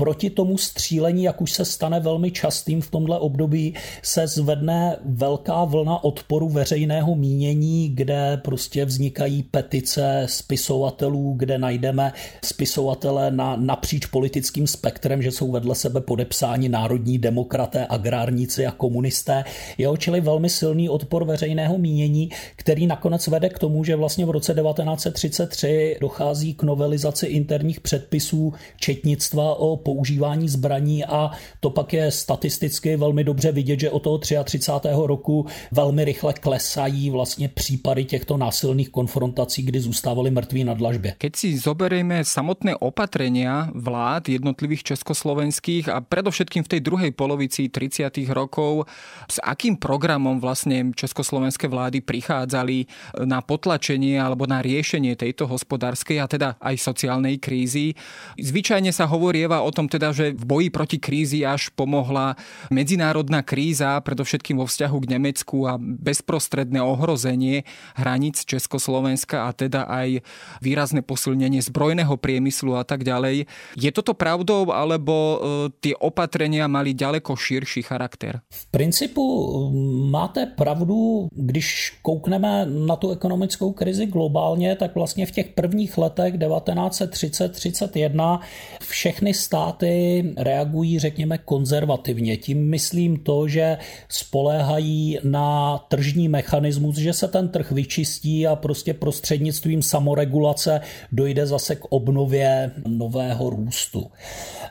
Proti 0.00 0.30
tomu 0.30 0.58
střílení, 0.58 1.22
jak 1.22 1.40
už 1.40 1.52
se 1.52 1.64
stane 1.64 2.00
velmi 2.00 2.30
častým 2.30 2.80
v 2.80 2.90
tomhle 2.90 3.18
období, 3.18 3.74
se 4.02 4.26
zvedne 4.26 4.96
velká 5.04 5.64
vlna 5.64 6.04
odporu 6.04 6.48
veřejného 6.48 7.14
mínění, 7.14 7.88
kde 7.88 8.40
prostě 8.44 8.84
vznikají 8.84 9.42
petice 9.42 10.26
spisovatelů, 10.28 11.34
kde 11.36 11.58
najdeme 11.58 12.12
spisovatele 12.44 13.30
na, 13.30 13.56
napříč 13.56 14.06
politickým 14.06 14.66
spektrem, 14.66 15.22
že 15.22 15.30
jsou 15.30 15.50
vedle 15.50 15.74
sebe 15.74 16.00
podepsáni 16.00 16.68
národní 16.68 17.18
demokraté, 17.18 17.86
agrárníci 17.88 18.66
a 18.66 18.72
komunisté. 18.72 19.44
Jo, 19.78 19.96
čili 19.96 20.20
velmi 20.20 20.48
silný 20.48 20.88
odpor 20.88 21.24
veřejného 21.24 21.78
mínění, 21.78 22.30
který 22.56 22.86
nakonec 22.86 23.26
vede 23.26 23.48
k 23.48 23.58
tomu, 23.58 23.84
že 23.84 23.96
vlastně 23.96 24.26
v 24.26 24.30
roce 24.30 24.54
1933 24.54 25.96
dochází 26.00 26.54
k 26.54 26.62
novelizaci 26.62 27.26
interních 27.26 27.80
předpisů 27.80 28.52
četnictva 28.76 29.54
o 29.54 29.76
používání 29.90 30.48
zbraní 30.48 31.04
a 31.04 31.30
to 31.60 31.70
pak 31.70 31.92
je 31.92 32.10
statisticky 32.10 32.96
velmi 32.96 33.24
dobře 33.24 33.52
vidět, 33.52 33.80
že 33.80 33.90
od 33.90 34.02
toho 34.02 34.18
33. 34.18 34.58
roku 34.94 35.46
velmi 35.72 36.04
rychle 36.04 36.32
klesají 36.32 37.10
vlastně 37.10 37.48
případy 37.48 38.04
těchto 38.04 38.36
násilných 38.36 38.90
konfrontací, 38.90 39.62
kdy 39.62 39.80
zůstávali 39.80 40.30
mrtví 40.30 40.64
na 40.64 40.74
dlažbě. 40.74 41.14
Keď 41.18 41.32
si 41.36 41.58
zoberieme 41.58 42.22
samotné 42.22 42.76
opatrenia 42.76 43.74
vlád 43.74 44.28
jednotlivých 44.28 44.94
československých 44.94 45.88
a 45.88 45.98
predovšetkým 46.00 46.62
v 46.62 46.70
tej 46.76 46.80
druhej 46.80 47.10
polovici 47.10 47.66
30. 47.66 48.14
rokov, 48.30 48.86
s 49.26 49.42
akým 49.42 49.74
programom 49.74 50.38
vlastne 50.38 50.92
československé 50.94 51.66
vlády 51.66 51.98
prichádzali 52.04 52.86
na 53.24 53.42
potlačenie 53.42 54.20
alebo 54.20 54.46
na 54.46 54.62
riešenie 54.62 55.16
tejto 55.16 55.48
hospodárskej 55.50 56.22
a 56.22 56.26
teda 56.30 56.48
aj 56.60 56.76
sociálnej 56.78 57.40
krízy. 57.40 57.96
Zvyčajne 58.36 58.92
sa 58.92 59.08
hovorieva 59.08 59.64
o 59.64 59.70
tom 59.72 59.79
teda, 59.86 60.10
že 60.10 60.34
v 60.34 60.44
boji 60.44 60.68
proti 60.74 60.98
krízi 60.98 61.46
až 61.46 61.70
pomohla 61.72 62.34
medzinárodná 62.68 63.46
kríza, 63.46 63.94
predovšetkým 64.02 64.58
vo 64.58 64.66
vzťahu 64.66 64.96
k 65.06 65.10
Nemecku 65.14 65.70
a 65.70 65.78
bezprostredné 65.78 66.82
ohrozenie 66.82 67.62
hraníc 67.94 68.42
Československa 68.42 69.46
a 69.46 69.54
teda 69.54 69.86
aj 69.86 70.26
výrazné 70.58 71.06
posilnenie 71.06 71.62
zbrojného 71.62 72.18
priemyslu 72.18 72.74
a 72.74 72.82
tak 72.82 73.06
ďalej. 73.06 73.46
Je 73.78 73.90
toto 73.94 74.18
pravdou, 74.18 74.74
alebo 74.74 75.14
e, 75.14 75.36
tie 75.78 75.94
opatrenia 75.94 76.66
mali 76.66 76.96
ďaleko 76.96 77.38
širší 77.38 77.86
charakter? 77.86 78.42
V 78.50 78.62
principu 78.74 79.22
máte 80.10 80.46
pravdu, 80.46 81.28
když 81.30 81.98
koukneme 82.02 82.66
na 82.66 82.96
tu 82.96 83.10
ekonomickou 83.10 83.72
krizi 83.72 84.06
globálně, 84.06 84.76
tak 84.76 84.94
vlastně 84.94 85.26
v 85.26 85.30
těch 85.30 85.48
prvních 85.54 85.98
letech 85.98 86.34
1930-31 86.34 88.40
všechny 88.82 89.34
státy 89.34 89.59
státy 89.60 90.24
reagují, 90.36 90.98
řekněme, 90.98 91.38
konzervativně. 91.38 92.36
Tím 92.36 92.70
myslím 92.70 93.16
to, 93.16 93.48
že 93.48 93.78
spoléhají 94.08 95.18
na 95.24 95.78
tržní 95.88 96.28
mechanismus, 96.28 96.96
že 96.96 97.12
se 97.12 97.28
ten 97.28 97.48
trh 97.48 97.72
vyčistí 97.72 98.46
a 98.46 98.56
prostě 98.56 98.94
prostřednictvím 98.94 99.82
samoregulace 99.82 100.80
dojde 101.12 101.46
zase 101.46 101.76
k 101.76 101.84
obnově 101.88 102.70
nového 102.88 103.50
růstu. 103.50 104.06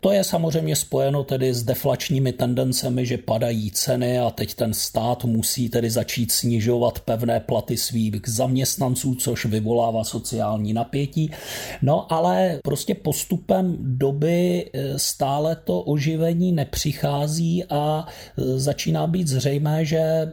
To 0.02 0.12
je 0.12 0.24
samozřejmě 0.24 0.76
spojeno 0.76 1.24
tedy 1.24 1.54
s 1.54 1.64
deflačními 1.64 2.34
tendencemi, 2.34 3.06
že 3.06 3.18
padají 3.18 3.72
ceny 3.72 4.20
a 4.20 4.30
teď 4.30 4.54
ten 4.54 4.74
stát 4.74 5.26
musí 5.26 5.70
tedy 5.70 5.90
začít 5.90 6.32
snižovat 6.32 7.00
pevné 7.00 7.40
platy 7.40 7.78
svých 7.78 8.12
zaměstnanců, 8.26 9.16
což 9.16 9.46
vyvolává 9.46 10.04
sociální 10.04 10.74
napětí. 10.74 11.32
No 11.82 12.14
ale 12.14 12.60
prostě 12.64 12.96
postupem 12.96 13.78
doby 13.80 14.70
stále 14.98 15.56
to 15.56 15.82
oživení 15.82 16.52
nepřichází 16.52 17.64
a 17.70 18.08
e, 18.38 18.60
začíná 18.60 19.08
být 19.08 19.28
zřejmé, 19.28 19.86
že 19.86 20.32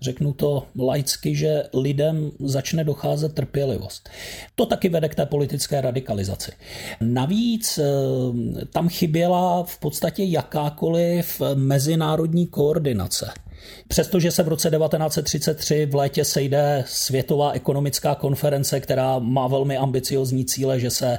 řeknu 0.00 0.32
to 0.32 0.66
laicky, 0.78 1.34
že 1.34 1.62
lidem 1.74 2.30
začne 2.40 2.84
docházet 2.84 3.34
trpělivost. 3.34 4.08
To 4.54 4.66
taky 4.66 4.88
vede 4.88 5.08
k 5.08 5.14
té 5.14 5.26
politické 5.26 5.80
radikalizaci. 5.80 6.52
Navíc 7.00 7.78
e, 7.78 7.84
tam 8.66 8.88
chyběla 8.88 9.64
v 9.64 9.78
podstatě 9.78 10.24
jakákoliv 10.24 11.42
mezinárodní 11.54 12.46
koordinace. 12.46 13.30
Přestože 13.88 14.30
se 14.30 14.42
v 14.42 14.48
roce 14.48 14.70
1933 14.70 15.86
v 15.86 15.94
létě 15.94 16.24
sejde 16.24 16.84
Světová 16.86 17.52
ekonomická 17.52 18.14
konference, 18.14 18.80
která 18.80 19.18
má 19.18 19.46
velmi 19.46 19.76
ambiciozní 19.76 20.44
cíle, 20.44 20.80
že 20.80 20.90
se 20.90 21.18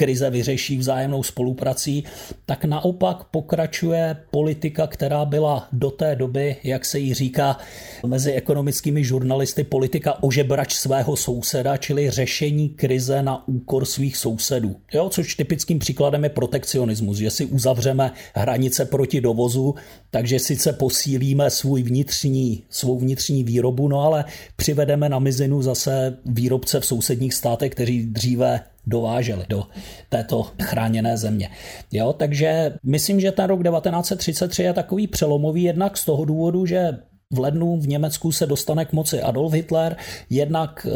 krize 0.00 0.30
vyřeší 0.30 0.76
vzájemnou 0.76 1.22
spoluprací, 1.22 2.04
tak 2.46 2.64
naopak 2.64 3.24
pokračuje 3.24 4.16
politika, 4.30 4.86
která 4.86 5.24
byla 5.24 5.68
do 5.72 5.90
té 5.90 6.16
doby, 6.16 6.56
jak 6.64 6.84
se 6.84 6.98
jí 6.98 7.14
říká 7.14 7.58
mezi 8.06 8.32
ekonomickými 8.32 9.04
žurnalisty, 9.04 9.64
politika 9.64 10.22
ožebrač 10.22 10.74
svého 10.74 11.16
souseda, 11.16 11.76
čili 11.76 12.10
řešení 12.10 12.68
krize 12.68 13.22
na 13.22 13.48
úkor 13.48 13.84
svých 13.84 14.16
sousedů. 14.16 14.76
Jo, 14.94 15.08
což 15.08 15.34
typickým 15.34 15.78
příkladem 15.78 16.24
je 16.24 16.30
protekcionismus, 16.30 17.18
že 17.18 17.30
si 17.30 17.44
uzavřeme 17.46 18.12
hranice 18.34 18.84
proti 18.84 19.20
dovozu, 19.20 19.74
takže 20.10 20.38
sice 20.38 20.72
posílíme 20.72 21.50
svůj 21.50 21.82
vnitřní, 21.82 22.62
svou 22.70 22.98
vnitřní 22.98 23.44
výrobu, 23.44 23.88
no 23.88 24.00
ale 24.00 24.24
přivedeme 24.56 25.08
na 25.08 25.18
mizinu 25.18 25.62
zase 25.62 26.16
výrobce 26.24 26.80
v 26.80 26.86
sousedních 26.86 27.34
státech, 27.34 27.72
kteří 27.72 28.06
dříve 28.06 28.60
dováželi 28.86 29.44
do 29.48 29.66
této 30.08 30.46
chráněné 30.62 31.16
země. 31.16 31.50
Jo, 31.92 32.12
takže 32.12 32.74
myslím, 32.82 33.20
že 33.20 33.32
ten 33.32 33.44
rok 33.44 33.62
1933 33.62 34.62
je 34.62 34.72
takový 34.72 35.06
přelomový 35.06 35.62
jednak 35.62 35.96
z 35.96 36.04
toho 36.04 36.24
důvodu, 36.24 36.66
že 36.66 36.98
v 37.32 37.38
lednu 37.38 37.76
v 37.76 37.88
Německu 37.88 38.32
se 38.32 38.46
dostane 38.46 38.84
k 38.84 38.92
moci 38.92 39.22
Adolf 39.22 39.52
Hitler, 39.52 39.96
jednak 40.30 40.86
e, 40.86 40.90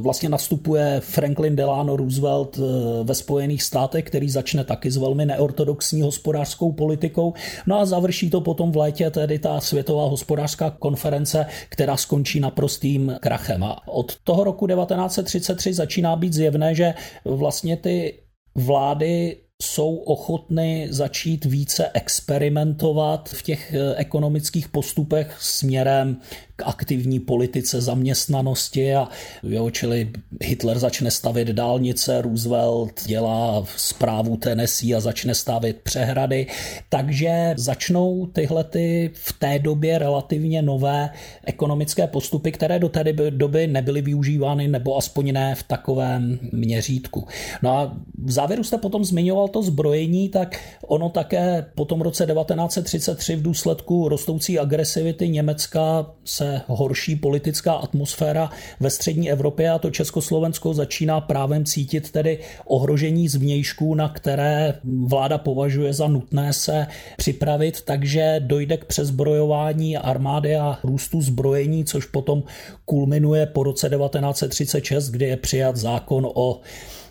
vlastně 0.00 0.28
nastupuje 0.28 1.00
Franklin 1.00 1.56
Delano 1.56 1.96
Roosevelt 1.96 2.58
e, 2.58 2.60
ve 3.04 3.14
Spojených 3.14 3.62
státech, 3.62 4.04
který 4.04 4.30
začne 4.30 4.64
taky 4.64 4.90
s 4.90 4.96
velmi 4.96 5.26
neortodoxní 5.26 6.02
hospodářskou 6.02 6.72
politikou. 6.72 7.34
No 7.66 7.78
a 7.78 7.86
završí 7.86 8.30
to 8.30 8.40
potom 8.40 8.72
v 8.72 8.76
létě 8.76 9.10
tedy 9.10 9.38
ta 9.38 9.60
světová 9.60 10.04
hospodářská 10.04 10.70
konference, 10.70 11.46
která 11.68 11.96
skončí 11.96 12.40
naprostým 12.40 13.16
krachem. 13.20 13.64
A 13.64 13.88
od 13.88 14.16
toho 14.24 14.44
roku 14.44 14.66
1933 14.66 15.72
začíná 15.74 16.16
být 16.16 16.32
zjevné, 16.32 16.74
že 16.74 16.94
vlastně 17.24 17.76
ty 17.76 18.22
vlády 18.54 19.36
jsou 19.62 19.96
ochotny 19.96 20.88
začít 20.90 21.44
více 21.44 21.90
experimentovat 21.94 23.28
v 23.28 23.42
těch 23.42 23.74
eh, 23.74 23.94
ekonomických 23.96 24.68
postupech 24.68 25.36
směrem 25.40 26.16
k 26.60 26.62
aktivní 26.66 27.20
politice 27.20 27.80
zaměstnanosti 27.80 28.94
a 28.94 29.08
jo, 29.42 29.70
čili 29.70 30.10
Hitler 30.42 30.78
začne 30.78 31.10
stavět 31.10 31.48
dálnice, 31.48 32.22
Roosevelt 32.22 33.06
dělá 33.06 33.64
zprávu 33.76 34.36
Tennessee 34.36 34.94
a 34.94 35.00
začne 35.00 35.34
stavět 35.34 35.80
přehrady, 35.82 36.46
takže 36.88 37.54
začnou 37.56 38.26
tyhle 38.26 38.64
ty 38.64 39.10
v 39.14 39.32
té 39.32 39.58
době 39.58 39.98
relativně 39.98 40.62
nové 40.62 41.10
ekonomické 41.44 42.06
postupy, 42.06 42.52
které 42.52 42.78
do 42.78 42.88
té 42.88 43.04
doby 43.30 43.66
nebyly 43.66 44.02
využívány 44.02 44.68
nebo 44.68 44.96
aspoň 44.96 45.32
ne 45.32 45.54
v 45.54 45.62
takovém 45.62 46.38
měřítku. 46.52 47.26
No 47.62 47.78
a 47.78 47.96
v 48.24 48.30
závěru 48.30 48.64
jste 48.64 48.78
potom 48.78 49.04
zmiňoval 49.04 49.48
to 49.48 49.62
zbrojení, 49.62 50.28
tak 50.28 50.60
ono 50.86 51.08
také 51.08 51.66
po 51.74 51.84
tom 51.84 52.00
roce 52.00 52.26
1933 52.26 53.36
v 53.36 53.42
důsledku 53.42 54.08
rostoucí 54.08 54.58
agresivity 54.58 55.28
Německa 55.28 56.06
se 56.24 56.49
horší 56.66 57.16
politická 57.16 57.72
atmosféra 57.72 58.50
ve 58.80 58.90
střední 58.90 59.30
Evropě 59.30 59.70
a 59.70 59.78
to 59.78 59.90
Československo 59.90 60.74
začíná 60.74 61.20
právem 61.20 61.64
cítit 61.64 62.10
tedy 62.10 62.38
ohrožení 62.64 63.28
zvnějšků, 63.28 63.94
na 63.94 64.08
které 64.08 64.74
vláda 65.06 65.38
považuje 65.38 65.92
za 65.92 66.08
nutné 66.08 66.52
se 66.52 66.86
připravit, 67.16 67.82
takže 67.82 68.40
dojde 68.44 68.76
k 68.76 68.84
přezbrojování 68.84 69.96
armády 69.96 70.56
a 70.56 70.78
růstu 70.84 71.22
zbrojení, 71.22 71.84
což 71.84 72.04
potom 72.04 72.42
kulminuje 72.84 73.46
po 73.46 73.62
roce 73.62 73.88
1936, 73.88 75.10
kdy 75.10 75.24
je 75.24 75.36
přijat 75.36 75.76
zákon 75.76 76.28
o 76.34 76.60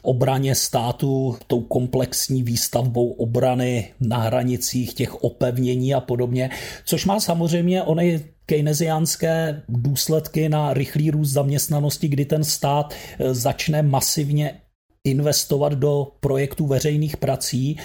obraně 0.02 0.56
státu, 0.56 1.38
tou 1.48 1.62
komplexní 1.62 2.44
výstavbou 2.44 3.12
obrany 3.12 3.94
na 4.00 4.18
hranicích 4.18 4.94
těch 4.94 5.24
opevnění 5.24 5.94
a 5.94 6.00
podobně, 6.00 6.50
což 6.86 7.06
má 7.06 7.20
samozřejmě 7.20 7.84
ony 7.84 8.24
keynesiánské 8.46 9.62
důsledky 9.70 10.50
na 10.50 10.74
rychlý 10.74 11.12
růst 11.12 11.30
zaměstnanosti, 11.30 12.08
kdy 12.08 12.26
ten 12.26 12.44
stát 12.44 12.94
eh, 12.94 13.34
začne 13.34 13.82
masivně 13.82 14.62
investovat 15.04 15.74
do 15.74 16.12
projektů 16.20 16.68
veřejných 16.68 17.18
prací 17.18 17.78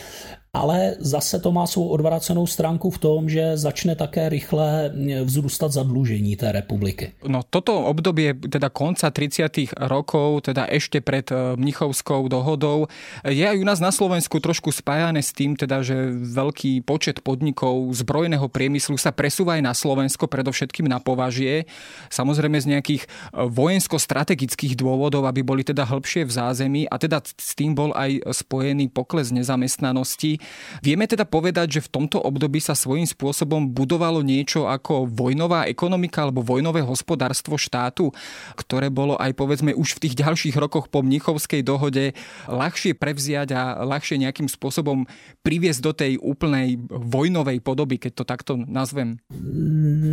ale 0.55 0.95
zase 1.03 1.43
to 1.43 1.51
má 1.51 1.67
svou 1.67 1.91
odvracenou 1.91 2.47
stránku 2.47 2.95
v 2.95 2.99
tom, 3.03 3.21
že 3.27 3.59
začne 3.59 3.99
také 3.99 4.31
rychle 4.31 4.95
vzrůstat 5.27 5.73
zadlužení 5.75 6.39
té 6.39 6.55
republiky. 6.55 7.11
No 7.27 7.43
toto 7.43 7.83
obdobie 7.91 8.39
teda 8.39 8.71
konca 8.71 9.11
30. 9.11 9.75
rokov, 9.91 10.47
teda 10.47 10.71
ešte 10.71 11.03
pred 11.03 11.27
eh, 11.35 11.59
Mnichovskou 11.59 12.31
dohodou, 12.31 12.87
je 13.27 13.43
aj 13.43 13.59
u 13.59 13.67
nás 13.67 13.83
na 13.83 13.91
Slovensku 13.91 14.39
trošku 14.39 14.71
spájané 14.71 15.27
s 15.27 15.35
tým, 15.35 15.59
teda, 15.59 15.83
že 15.83 16.15
veľký 16.15 16.87
počet 16.87 17.19
podnikov 17.27 17.91
zbrojného 17.91 18.47
priemyslu 18.47 18.95
sa 18.95 19.11
presúva 19.11 19.59
aj 19.59 19.63
na 19.67 19.75
Slovensko, 19.75 20.31
predovšetkým 20.31 20.87
na 20.87 21.03
považie. 21.03 21.67
Samozrejme 22.15 22.63
z 22.63 22.79
nejakých 22.79 23.03
eh, 23.03 23.43
vojensko-strategických 23.51 24.79
dôvodov, 24.79 25.27
aby 25.27 25.43
boli 25.43 25.67
teda 25.67 25.83
hĺbšie 25.83 26.23
v 26.23 26.31
zázemí 26.31 26.83
a 26.87 26.95
teda 26.95 27.19
s 27.27 27.59
tým 27.59 27.75
bol 27.75 27.91
aj 27.91 28.23
spojený 28.31 28.87
pokles 28.95 29.35
nezamestnanosti. 29.35 30.44
Vieme 30.83 31.07
teda 31.07 31.25
povedať, 31.25 31.79
že 31.79 31.85
v 31.85 31.93
tomto 32.01 32.19
období 32.21 32.61
sa 32.61 32.77
svojím 32.77 33.07
spôsobom 33.07 33.71
budovalo 33.71 34.21
niečo 34.21 34.67
ako 34.69 35.09
vojnová 35.09 35.67
ekonomika 35.69 36.25
alebo 36.25 36.45
vojnové 36.45 36.85
hospodárstvo 36.85 37.57
štátu, 37.57 38.11
ktoré 38.55 38.89
bolo 38.89 39.17
aj 39.21 39.33
povedzme 39.35 39.75
už 39.75 39.99
v 39.99 40.03
tých 40.09 40.15
ďalších 40.21 40.57
rokoch 40.57 40.89
po 40.89 41.03
Mnichovskej 41.03 41.63
dohode 41.65 42.15
ľahšie 42.49 42.95
prevziať 42.95 43.49
a 43.55 43.63
ľahšie 43.85 44.21
nejakým 44.21 44.49
spôsobom 44.49 45.07
priviesť 45.43 45.81
do 45.81 45.93
tej 45.93 46.13
úplnej 46.21 46.79
vojnovej 46.89 47.61
podoby, 47.61 48.01
keď 48.01 48.13
to 48.21 48.25
takto 48.25 48.53
nazvem. 48.57 49.21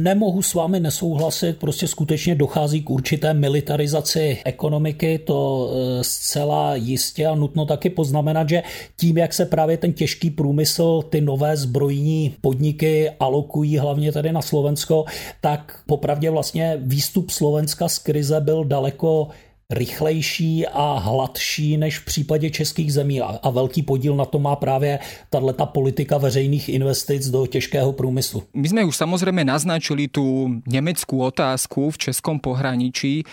Nemohu 0.02 0.42
s 0.42 0.54
vámi 0.54 0.80
nesouhlasit, 0.80 1.58
prostě 1.58 1.88
skutečně 1.88 2.36
dochází 2.36 2.84
k 2.84 2.90
určité 2.90 3.34
militarizaci 3.34 4.38
ekonomiky, 4.46 5.20
to 5.20 5.38
e, 5.70 6.04
zcela 6.04 6.76
jistě 6.76 7.28
a 7.28 7.36
nutno 7.36 7.66
taky 7.66 7.90
poznamenat, 7.90 8.50
že 8.50 8.64
tím, 8.98 9.18
jak 9.18 9.34
se 9.34 9.46
právě 9.46 9.78
ten 9.78 9.94
těžký 9.94 10.21
těžký 10.22 10.36
průmysl 10.36 11.02
ty 11.10 11.22
nové 11.22 11.58
zbrojní 11.58 12.36
podniky 12.42 13.10
alokují 13.20 13.78
hlavně 13.78 14.12
tady 14.12 14.32
na 14.32 14.42
Slovensko, 14.42 15.06
tak 15.42 15.82
popravdě 15.86 16.30
vlastně 16.30 16.78
výstup 16.82 17.30
Slovenska 17.30 17.90
z 17.90 18.00
krize 18.00 18.42
byl 18.42 18.66
daleko 18.66 19.28
rychlejší 19.72 20.68
a 20.68 21.00
hladší 21.00 21.78
než 21.78 22.00
v 22.00 22.06
případě 22.06 22.50
českých 22.50 22.94
zemí 22.94 23.22
a 23.22 23.50
velký 23.50 23.82
podíl 23.82 24.16
na 24.16 24.26
to 24.26 24.40
má 24.40 24.56
právě 24.56 25.00
tato 25.30 25.66
politika 25.66 26.18
veřejných 26.18 26.70
investic 26.70 27.28
do 27.28 27.48
těžkého 27.48 27.94
průmyslu. 27.94 28.44
My 28.54 28.70
jsme 28.70 28.84
už 28.84 28.96
samozřejmě 28.98 29.44
naznačili 29.46 30.08
tu 30.08 30.50
německou 30.68 31.20
otázku 31.20 31.92
v 31.92 31.98
českom 31.98 32.40
pohraničí. 32.40 33.24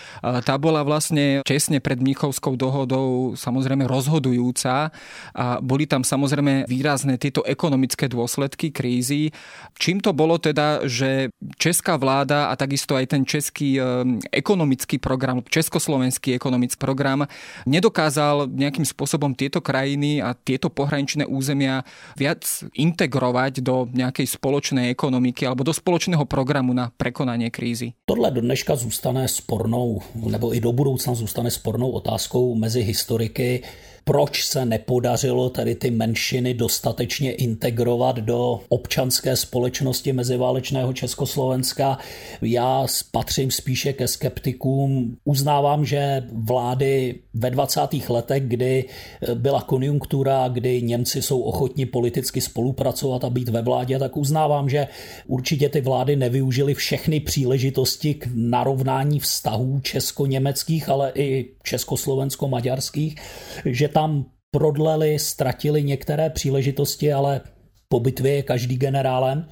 Ta 0.44 0.58
byla 0.58 0.82
vlastně 0.82 1.40
čestně 1.46 1.80
před 1.80 2.00
Mnichovskou 2.00 2.56
dohodou 2.56 3.32
samozřejmě 3.34 3.86
rozhodujúca 3.86 4.90
a 5.34 5.58
boli 5.60 5.86
tam 5.86 6.04
samozřejmě 6.04 6.64
výrazné 6.68 7.18
tyto 7.18 7.42
ekonomické 7.42 8.08
důsledky 8.08 8.70
krízy. 8.70 9.30
Čím 9.78 10.00
to 10.00 10.12
bylo 10.12 10.38
teda, 10.38 10.80
že 10.84 11.28
česká 11.58 11.96
vláda 11.96 12.46
a 12.46 12.56
takisto 12.56 12.94
aj 12.94 13.06
ten 13.06 13.26
český 13.26 13.80
ekonomický 14.32 14.98
program, 14.98 15.42
československý 15.50 16.27
Európsky 16.28 16.48
ekonomický 16.48 16.80
program 16.80 17.24
nedokázal 17.64 18.48
nejakým 18.48 18.84
spôsobom 18.84 19.32
tieto 19.34 19.60
krajiny 19.60 20.20
a 20.20 20.32
tieto 20.36 20.68
pohraničné 20.68 21.24
územia 21.24 21.84
viac 22.16 22.44
integrovať 22.76 23.60
do 23.64 23.88
nejakej 23.90 24.26
spoločnej 24.38 24.92
ekonomiky 24.92 25.44
alebo 25.48 25.64
do 25.64 25.72
spoločného 25.72 26.24
programu 26.28 26.72
na 26.72 26.92
prekonanie 26.92 27.48
krízy. 27.50 27.96
Tohle 28.04 28.30
do 28.30 28.40
dneška 28.40 28.76
zůstane 28.76 29.28
spornou, 29.28 30.00
nebo 30.14 30.54
i 30.54 30.60
do 30.60 30.72
budoucna 30.72 31.14
zůstane 31.14 31.50
spornou 31.50 31.90
otázkou 31.90 32.54
mezi 32.54 32.82
historiky 32.82 33.62
proč 34.08 34.44
se 34.44 34.64
nepodařilo 34.64 35.50
tady 35.50 35.74
ty 35.74 35.90
menšiny 35.90 36.54
dostatečně 36.54 37.32
integrovat 37.32 38.16
do 38.16 38.60
občanské 38.68 39.36
společnosti 39.36 40.12
meziválečného 40.12 40.92
Československa. 40.92 41.98
Já 42.42 42.86
patřím 43.10 43.50
spíše 43.50 43.92
ke 43.92 44.08
skeptikům. 44.08 45.16
Uznávám, 45.24 45.84
že 45.84 46.22
vlády 46.32 47.14
ve 47.34 47.50
20. 47.50 47.80
letech, 48.08 48.42
kdy 48.42 48.84
byla 49.34 49.62
konjunktura, 49.62 50.48
kdy 50.48 50.82
Němci 50.82 51.22
jsou 51.22 51.40
ochotni 51.40 51.86
politicky 51.86 52.40
spolupracovat 52.40 53.24
a 53.24 53.30
být 53.30 53.48
ve 53.48 53.62
vládě, 53.62 53.98
tak 53.98 54.16
uznávám, 54.16 54.68
že 54.68 54.86
určitě 55.26 55.68
ty 55.68 55.80
vlády 55.80 56.16
nevyužily 56.16 56.74
všechny 56.74 57.20
příležitosti 57.20 58.14
k 58.14 58.28
narovnání 58.34 59.20
vztahů 59.20 59.80
česko-německých, 59.80 60.88
ale 60.88 61.12
i 61.14 61.50
československo-maďarských, 61.62 63.16
že 63.64 63.88
tam 63.98 64.24
prodleli, 64.50 65.18
ztratili 65.18 65.82
některé 65.82 66.30
příležitosti, 66.30 67.12
ale 67.12 67.40
po 67.88 68.00
bitvě 68.00 68.32
je 68.32 68.42
každý 68.42 68.76
generálem. 68.76 69.48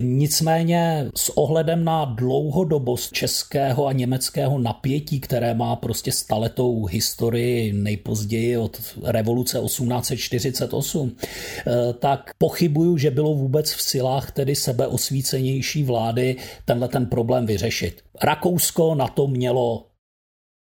Nicméně 0.00 1.10
s 1.16 1.38
ohledem 1.38 1.84
na 1.84 2.04
dlouhodobost 2.04 3.12
českého 3.12 3.86
a 3.86 3.92
německého 3.92 4.58
napětí, 4.58 5.20
které 5.20 5.54
má 5.54 5.76
prostě 5.76 6.12
staletou 6.12 6.84
historii 6.84 7.72
nejpozději 7.72 8.56
od 8.56 8.80
revoluce 9.04 9.60
1848, 9.60 11.16
eh, 11.16 11.92
tak 11.92 12.30
pochybuju, 12.38 12.98
že 12.98 13.10
bylo 13.10 13.34
vůbec 13.34 13.72
v 13.72 13.82
silách 13.82 14.30
tedy 14.32 14.56
sebeosvícenější 14.56 15.84
vlády 15.84 16.36
tenhle 16.64 16.88
ten 16.88 17.06
problém 17.06 17.46
vyřešit. 17.46 18.02
Rakousko 18.22 18.94
na 18.94 19.08
to 19.08 19.26
mělo 19.26 19.95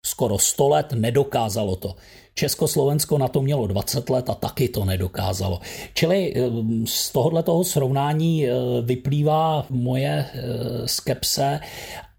skoro 0.05 0.37
100 0.37 0.69
let, 0.69 0.87
nedokázalo 0.93 1.75
to. 1.75 1.95
Československo 2.35 3.17
na 3.17 3.27
to 3.27 3.41
mělo 3.41 3.67
20 3.67 4.09
let 4.09 4.29
a 4.29 4.35
taky 4.35 4.69
to 4.69 4.85
nedokázalo. 4.85 5.59
Čili 5.93 6.33
eh, 6.35 6.41
z 6.85 7.11
tohohle 7.11 7.43
toho 7.43 7.63
srovnání 7.63 8.45
eh, 8.45 8.51
vyplývá 8.81 9.65
moje 9.69 10.25
eh, 10.33 10.41
skepse 10.87 11.59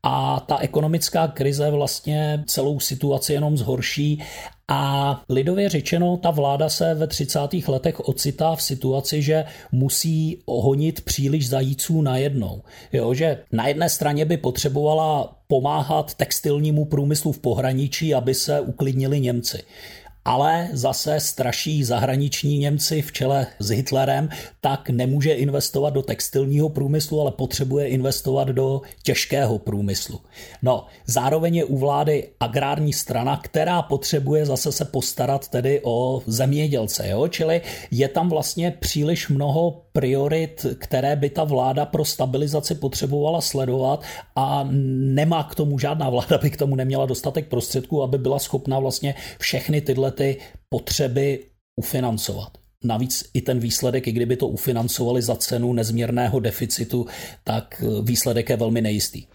a 0.03 0.41
ta 0.41 0.59
ekonomická 0.59 1.29
krize 1.29 1.71
vlastně 1.71 2.45
celou 2.47 2.81
situaci 2.81 3.33
jenom 3.33 3.57
zhorší 3.57 4.23
a 4.69 5.23
lidově 5.29 5.69
řečeno, 5.69 6.17
ta 6.17 6.31
vláda 6.31 6.69
se 6.69 6.95
ve 6.95 7.07
30. 7.07 7.39
letech 7.69 8.01
ocitá 8.01 8.57
v 8.57 8.63
situaci, 8.63 9.23
že 9.23 9.45
musí 9.73 10.43
ohonit 10.47 11.01
příliš 11.01 11.49
zajíců 11.49 12.03
najednou. 12.03 12.63
Jo, 12.93 13.15
že 13.15 13.39
na 13.53 13.69
jedné 13.69 13.89
straně 13.89 14.25
by 14.25 14.37
potřebovala 14.37 15.37
pomáhat 15.49 16.15
textilnímu 16.15 16.85
průmyslu 16.85 17.33
v 17.33 17.39
pohraničí, 17.39 18.15
aby 18.15 18.35
se 18.35 18.61
uklidnili 18.61 19.21
Němci 19.21 19.63
ale 20.27 20.69
zase 20.73 21.21
straší 21.21 21.85
zahraniční 21.85 22.59
Němci 22.59 23.03
v 23.03 23.13
čele 23.13 23.47
s 23.59 23.71
Hitlerem, 23.71 24.29
tak 24.61 24.91
nemůže 24.91 25.33
investovat 25.33 25.91
do 25.91 26.03
textilního 26.03 26.69
průmyslu, 26.69 27.21
ale 27.21 27.31
potřebuje 27.31 27.89
investovat 27.89 28.49
do 28.49 28.83
těžkého 29.03 29.59
průmyslu. 29.59 30.21
No, 30.63 30.87
zároveň 31.07 31.57
je 31.57 31.65
u 31.65 31.79
vlády 31.79 32.29
agrární 32.41 32.93
strana, 32.93 33.41
která 33.45 33.83
potřebuje 33.83 34.47
zase 34.47 34.73
se 34.73 34.85
postarat 34.85 35.49
tedy 35.49 35.81
o 35.85 36.23
zemědělce, 36.27 37.09
jo? 37.09 37.29
čili 37.29 37.61
je 37.91 38.09
tam 38.09 38.29
vlastně 38.29 38.71
příliš 38.81 39.29
mnoho 39.29 39.83
priorit, 39.93 40.67
které 40.79 41.17
by 41.17 41.31
ta 41.31 41.45
vláda 41.45 41.87
pro 41.87 42.05
stabilizaci 42.05 42.75
potřebovala 42.75 43.41
sledovat 43.41 44.03
a 44.37 44.69
nemá 45.17 45.45
k 45.45 45.55
tomu 45.55 45.79
žádná 45.79 46.11
vláda 46.11 46.39
by 46.39 46.51
k 46.51 46.57
tomu 46.57 46.77
neměla 46.77 47.07
dostatek 47.07 47.49
prostředků, 47.49 48.03
aby 48.03 48.19
byla 48.19 48.39
schopna 48.39 48.79
vlastně 48.79 49.15
všechny 49.39 49.81
tyhle 49.81 50.13
ty 50.17 50.37
potřeby 50.69 51.45
ufinancovat. 51.77 52.59
Navíc 52.85 53.31
i 53.35 53.41
ten 53.41 53.59
výsledek, 53.59 54.07
i 54.07 54.13
kdyby 54.13 54.37
to 54.37 54.49
ufinancovali 54.49 55.23
za 55.23 55.37
cenu 55.37 55.73
nezměrného 55.73 56.41
deficitu, 56.41 57.07
tak 57.45 57.83
výsledek 58.03 58.51
je 58.51 58.57
velmi 58.57 58.81
nejistý. 58.81 59.27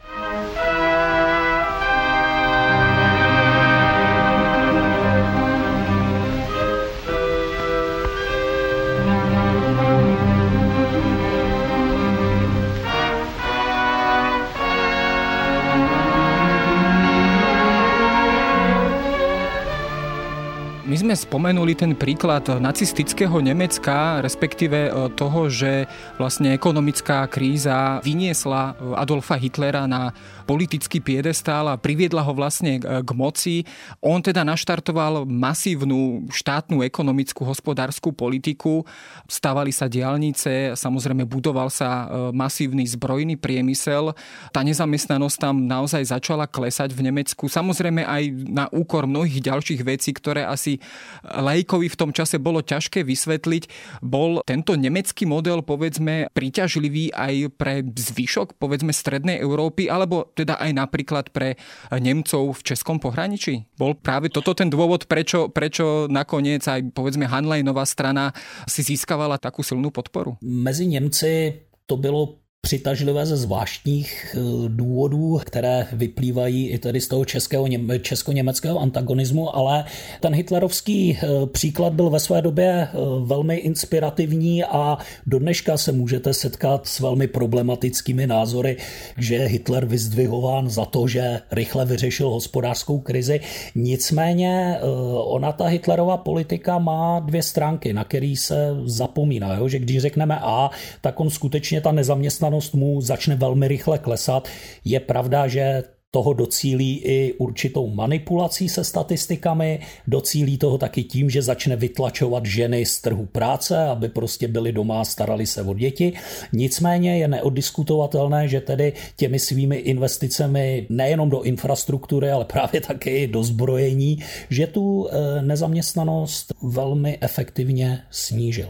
Sme 21.12 21.28
spomenuli 21.28 21.76
ten 21.76 21.92
príklad 21.92 22.48
nacistického 22.48 23.44
Nemecka, 23.44 24.24
respektíve 24.24 24.88
e, 24.88 24.92
toho, 25.12 25.52
že 25.52 25.84
vlastne 26.16 26.56
ekonomická 26.56 27.28
kríza 27.28 28.00
vyniesla 28.00 28.80
e, 28.80 28.96
Adolfa 28.96 29.36
Hitlera 29.36 29.92
na 29.92 30.16
politický 30.52 31.00
piedestál 31.00 31.72
a 31.72 31.80
priviedla 31.80 32.28
ho 32.28 32.36
vlastne 32.36 32.76
e, 32.76 32.82
k 32.84 33.10
moci. 33.16 33.64
On 34.04 34.20
teda 34.20 34.44
naštartoval 34.44 35.24
masívnu 35.24 36.28
štátnu 36.28 36.84
ekonomickú 36.84 37.48
hospodárskú 37.48 38.12
politiku, 38.12 38.84
stavali 39.32 39.72
sa 39.72 39.88
diálnice, 39.88 40.76
samozrejme 40.76 41.24
budoval 41.24 41.72
sa 41.72 42.12
masívny 42.36 42.84
zbrojný 42.84 43.40
priemysel. 43.40 44.12
Tá 44.52 44.60
nezamestnanosť 44.66 45.38
tam 45.40 45.64
naozaj 45.64 46.12
začala 46.12 46.50
klesať 46.50 46.92
v 46.92 47.08
Nemecku. 47.08 47.48
Samozrejme 47.48 48.04
aj 48.04 48.24
na 48.50 48.66
úkor 48.74 49.08
mnohých 49.08 49.40
ďalších 49.40 49.82
vecí, 49.88 50.12
ktoré 50.12 50.44
asi 50.44 50.82
lajkovi 51.24 51.88
v 51.88 52.00
tom 52.00 52.12
čase 52.12 52.42
bolo 52.42 52.60
ťažké 52.60 53.06
vysvetliť. 53.06 53.64
Bol 54.04 54.44
tento 54.44 54.76
nemecký 54.76 55.24
model, 55.30 55.62
povedzme, 55.62 56.28
príťažlivý 56.34 57.14
aj 57.14 57.54
pre 57.56 57.86
zvyšok, 57.86 58.58
povedzme, 58.58 58.92
strednej 58.92 59.40
Európy, 59.40 59.88
alebo 59.88 60.28
teda 60.42 60.58
aj 60.58 60.72
napríklad 60.74 61.30
pre 61.30 61.56
Nemcov 61.94 62.58
v 62.58 62.62
českom 62.74 62.98
pohraničí? 62.98 63.70
Bol 63.78 63.94
práve 63.94 64.34
toto 64.34 64.58
ten 64.58 64.68
dôvod, 64.68 65.06
prečo, 65.06 65.54
prečo 65.54 66.10
nakoniec 66.10 66.66
aj, 66.66 66.92
povedzme, 66.98 67.30
Hanleinová 67.30 67.86
strana 67.86 68.34
si 68.66 68.82
získavala 68.82 69.38
takú 69.38 69.62
silnú 69.62 69.94
podporu? 69.94 70.42
Mezi 70.42 70.90
Němci 70.90 71.62
to 71.86 71.98
bylo 71.98 72.41
přitažlivé 72.62 73.26
ze 73.26 73.38
zvláštních 73.38 74.36
eh, 74.36 74.40
důvodů, 74.68 75.40
které 75.46 75.88
vyplývají 75.92 76.70
i 76.70 76.78
tedy 76.78 77.02
z 77.02 77.08
toho 77.08 77.26
českého, 77.26 77.68
česko-německého 78.02 78.80
antagonismu, 78.80 79.56
ale 79.56 79.86
ten 80.20 80.34
hitlerovský 80.34 81.18
eh, 81.18 81.28
příklad 81.46 81.94
byl 81.94 82.10
ve 82.10 82.20
své 82.20 82.42
době 82.42 82.68
eh, 82.68 82.98
velmi 83.26 83.56
inspirativní 83.56 84.64
a 84.64 84.98
do 85.26 85.40
dneška 85.40 85.78
se 85.78 85.92
můžete 85.92 86.34
setkat 86.34 86.88
s 86.88 87.00
velmi 87.00 87.28
problematickými 87.28 88.28
názory, 88.28 88.78
že 89.18 89.36
je 89.36 89.48
Hitler 89.48 89.86
vyzdvihován 89.86 90.70
za 90.70 90.86
to, 90.86 91.08
že 91.08 91.42
rychle 91.52 91.86
vyřešil 91.86 92.30
hospodářskou 92.30 93.00
krizi. 93.00 93.40
Nicméně 93.76 94.78
ona 95.16 95.52
ta 95.52 95.66
Hitlerová 95.66 96.18
politika 96.18 96.80
má 96.80 97.20
dvě 97.20 97.44
stránky, 97.44 97.94
na 97.94 98.04
který 98.04 98.36
se 98.36 98.70
zapomíná, 98.86 99.56
jo? 99.56 99.68
že 99.68 99.80
když 99.80 100.02
řekneme 100.02 100.40
A, 100.42 100.70
tak 101.02 101.20
on 101.20 101.30
skutečně 101.30 101.82
ta 101.82 101.92
nezaměstnanost 101.92 102.51
zaměstnanost 102.52 102.74
mu 102.74 103.02
začne 103.02 103.36
velmi 103.36 103.68
rychle 103.68 103.98
klesat. 103.98 104.48
Je 104.86 105.00
pravda, 105.00 105.48
že 105.48 105.84
toho 106.12 106.34
docílí 106.34 107.02
i 107.04 107.34
určitou 107.38 107.88
manipulací 107.88 108.70
se 108.70 108.84
statistikami, 108.84 109.80
docílí 110.08 110.58
toho 110.58 110.78
taky 110.78 111.04
tím, 111.04 111.30
že 111.30 111.42
začne 111.42 111.76
vytlačovat 111.76 112.46
ženy 112.46 112.86
z 112.86 113.02
trhu 113.02 113.26
práce, 113.26 113.78
aby 113.78 114.10
prostě 114.10 114.48
byly 114.48 114.72
doma 114.72 115.02
a 115.02 115.06
starali 115.06 115.46
se 115.46 115.62
o 115.62 115.74
děti. 115.74 116.14
Nicméně 116.54 117.18
je 117.18 117.28
neoddiskutovatelné, 117.28 118.48
že 118.48 118.62
tedy 118.62 118.94
těmi 119.16 119.40
svými 119.40 119.76
investicemi 119.76 120.88
nejenom 120.90 121.30
do 121.30 121.42
infrastruktury, 121.42 122.32
ale 122.32 122.46
právě 122.46 122.82
taky 122.82 123.28
do 123.28 123.44
zbrojení, 123.44 124.20
že 124.50 124.68
tu 124.68 125.08
eh, 125.08 125.42
nezaměstnanost 125.42 126.54
velmi 126.64 127.18
efektivně 127.22 128.00
snížil. 128.10 128.68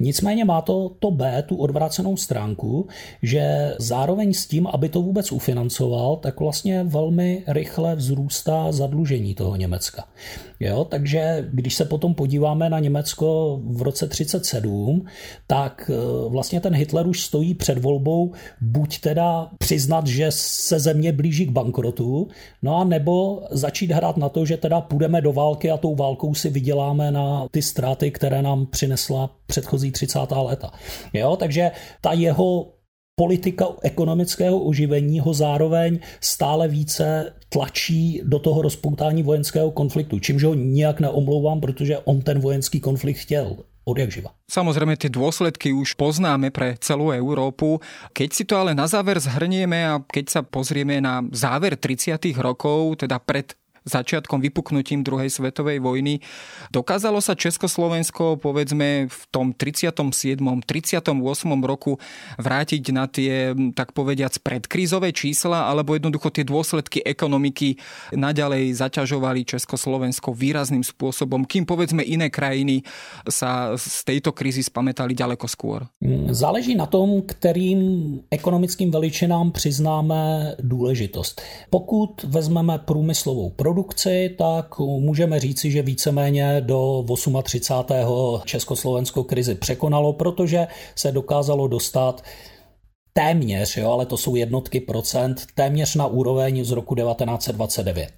Nicméně 0.00 0.44
má 0.44 0.60
to 0.60 0.90
to 0.98 1.10
B, 1.10 1.42
tu 1.48 1.56
odvrácenou 1.56 2.16
stránku, 2.16 2.88
že 3.22 3.74
zároveň 3.78 4.32
s 4.32 4.46
tím, 4.46 4.66
aby 4.66 4.88
to 4.88 5.02
vůbec 5.02 5.32
ufinancoval, 5.32 6.16
tak 6.16 6.40
vlastně 6.40 6.73
velmi 6.82 7.44
rychle 7.46 7.96
vzrůstá 7.96 8.72
zadlužení 8.72 9.34
toho 9.34 9.56
Německa. 9.56 10.04
Jo, 10.60 10.84
takže 10.84 11.48
když 11.52 11.74
se 11.74 11.84
potom 11.84 12.14
podíváme 12.14 12.70
na 12.70 12.78
Německo 12.78 13.60
v 13.64 13.82
roce 13.82 14.08
37, 14.08 15.06
tak 15.46 15.90
e, 15.90 16.28
vlastně 16.28 16.60
ten 16.60 16.74
Hitler 16.74 17.06
už 17.06 17.22
stojí 17.22 17.54
před 17.54 17.78
volbou 17.78 18.32
buď 18.60 19.00
teda 19.00 19.50
přiznat, 19.58 20.06
že 20.06 20.26
se 20.30 20.80
země 20.80 21.12
blíží 21.12 21.46
k 21.46 21.50
bankrotu, 21.50 22.28
no 22.62 22.76
a 22.76 22.84
nebo 22.84 23.42
začít 23.50 23.90
hrát 23.90 24.16
na 24.16 24.28
to, 24.28 24.46
že 24.46 24.56
teda 24.56 24.80
půjdeme 24.80 25.20
do 25.20 25.32
války 25.32 25.70
a 25.70 25.76
tou 25.76 25.94
válkou 25.94 26.34
si 26.34 26.50
vyděláme 26.50 27.10
na 27.10 27.46
ty 27.50 27.62
ztráty, 27.62 28.10
které 28.10 28.42
nám 28.42 28.66
přinesla 28.66 29.30
předchozí 29.46 29.92
30. 29.92 30.18
léta. 30.30 30.70
Jo, 31.12 31.36
takže 31.36 31.70
ta 32.00 32.12
jeho 32.12 32.73
politika 33.14 33.78
ekonomického 33.82 34.58
oživení 34.58 35.20
ho 35.20 35.34
zároveň 35.34 35.98
stále 36.20 36.68
více 36.68 37.32
tlačí 37.48 38.20
do 38.24 38.38
toho 38.38 38.62
rozpoutání 38.62 39.22
vojenského 39.22 39.70
konfliktu, 39.70 40.18
čímž 40.18 40.42
ho 40.42 40.54
nijak 40.54 41.00
neomlouvám, 41.00 41.60
protože 41.60 41.98
on 41.98 42.22
ten 42.22 42.40
vojenský 42.40 42.80
konflikt 42.80 43.18
chtěl 43.18 43.56
odjak. 43.84 44.10
Samozrejme, 44.48 44.96
tie 44.96 45.12
dôsledky 45.12 45.68
už 45.76 45.92
poznáme 46.00 46.48
pre 46.48 46.80
celú 46.80 47.12
Európu. 47.12 47.84
Keď 48.16 48.28
si 48.32 48.44
to 48.48 48.56
ale 48.56 48.72
na 48.72 48.88
záver 48.88 49.20
zhrnieme 49.20 49.76
a 49.84 50.00
keď 50.00 50.24
sa 50.28 50.40
pozrieme 50.40 51.04
na 51.04 51.20
záver 51.32 51.76
30. 51.76 52.16
rokov, 52.40 53.04
teda 53.04 53.20
pred 53.20 53.52
začiatkom 53.84 54.40
vypuknutím 54.40 55.04
druhej 55.04 55.28
svetovej 55.28 55.78
vojny. 55.84 56.24
Dokázalo 56.72 57.20
sa 57.20 57.36
Československo 57.36 58.40
povedzme 58.40 59.06
v 59.12 59.22
tom 59.28 59.52
37. 59.52 60.40
38. 60.40 61.12
roku 61.62 62.00
vrátiť 62.40 62.82
na 62.96 63.04
tie, 63.04 63.52
tak 63.76 63.92
povediac, 63.92 64.32
predkrízové 64.40 65.12
čísla, 65.12 65.68
alebo 65.68 65.92
jednoducho 65.92 66.32
tie 66.32 66.48
dôsledky 66.48 67.04
ekonomiky 67.04 67.76
naďalej 68.16 68.72
zaťažovali 68.80 69.44
Československo 69.44 70.32
výrazným 70.32 70.82
spôsobom, 70.82 71.44
kým 71.44 71.68
povedzme 71.68 72.00
iné 72.00 72.32
krajiny 72.32 72.80
sa 73.28 73.76
z 73.76 74.02
tejto 74.08 74.32
krízy 74.32 74.64
spametali 74.64 75.12
ďaleko 75.12 75.44
skôr? 75.44 75.84
Záleží 76.32 76.72
na 76.72 76.88
tom, 76.88 77.20
kterým 77.20 77.80
ekonomickým 78.32 78.88
veličinám 78.88 79.52
přiznáme 79.52 80.54
důležitost. 80.58 81.44
Pokud 81.70 82.24
vezmeme 82.24 82.78
průmyslovou 82.78 83.50
produkci, 83.50 83.73
produkci, 83.74 84.34
tak 84.38 84.78
můžeme 84.78 85.40
říci, 85.40 85.70
že 85.70 85.82
víceméně 85.82 86.60
do 86.60 87.04
38. 87.42 88.42
Československou 88.44 89.22
krizi 89.22 89.54
překonalo, 89.54 90.12
protože 90.12 90.66
se 90.94 91.12
dokázalo 91.12 91.68
dostat 91.68 92.22
téměř, 93.12 93.76
jo, 93.76 93.90
ale 93.90 94.06
to 94.06 94.16
jsou 94.16 94.34
jednotky 94.34 94.80
procent, 94.80 95.46
téměř 95.54 95.94
na 95.94 96.06
úroveň 96.06 96.64
z 96.64 96.70
roku 96.70 96.94
1929. 96.94 98.10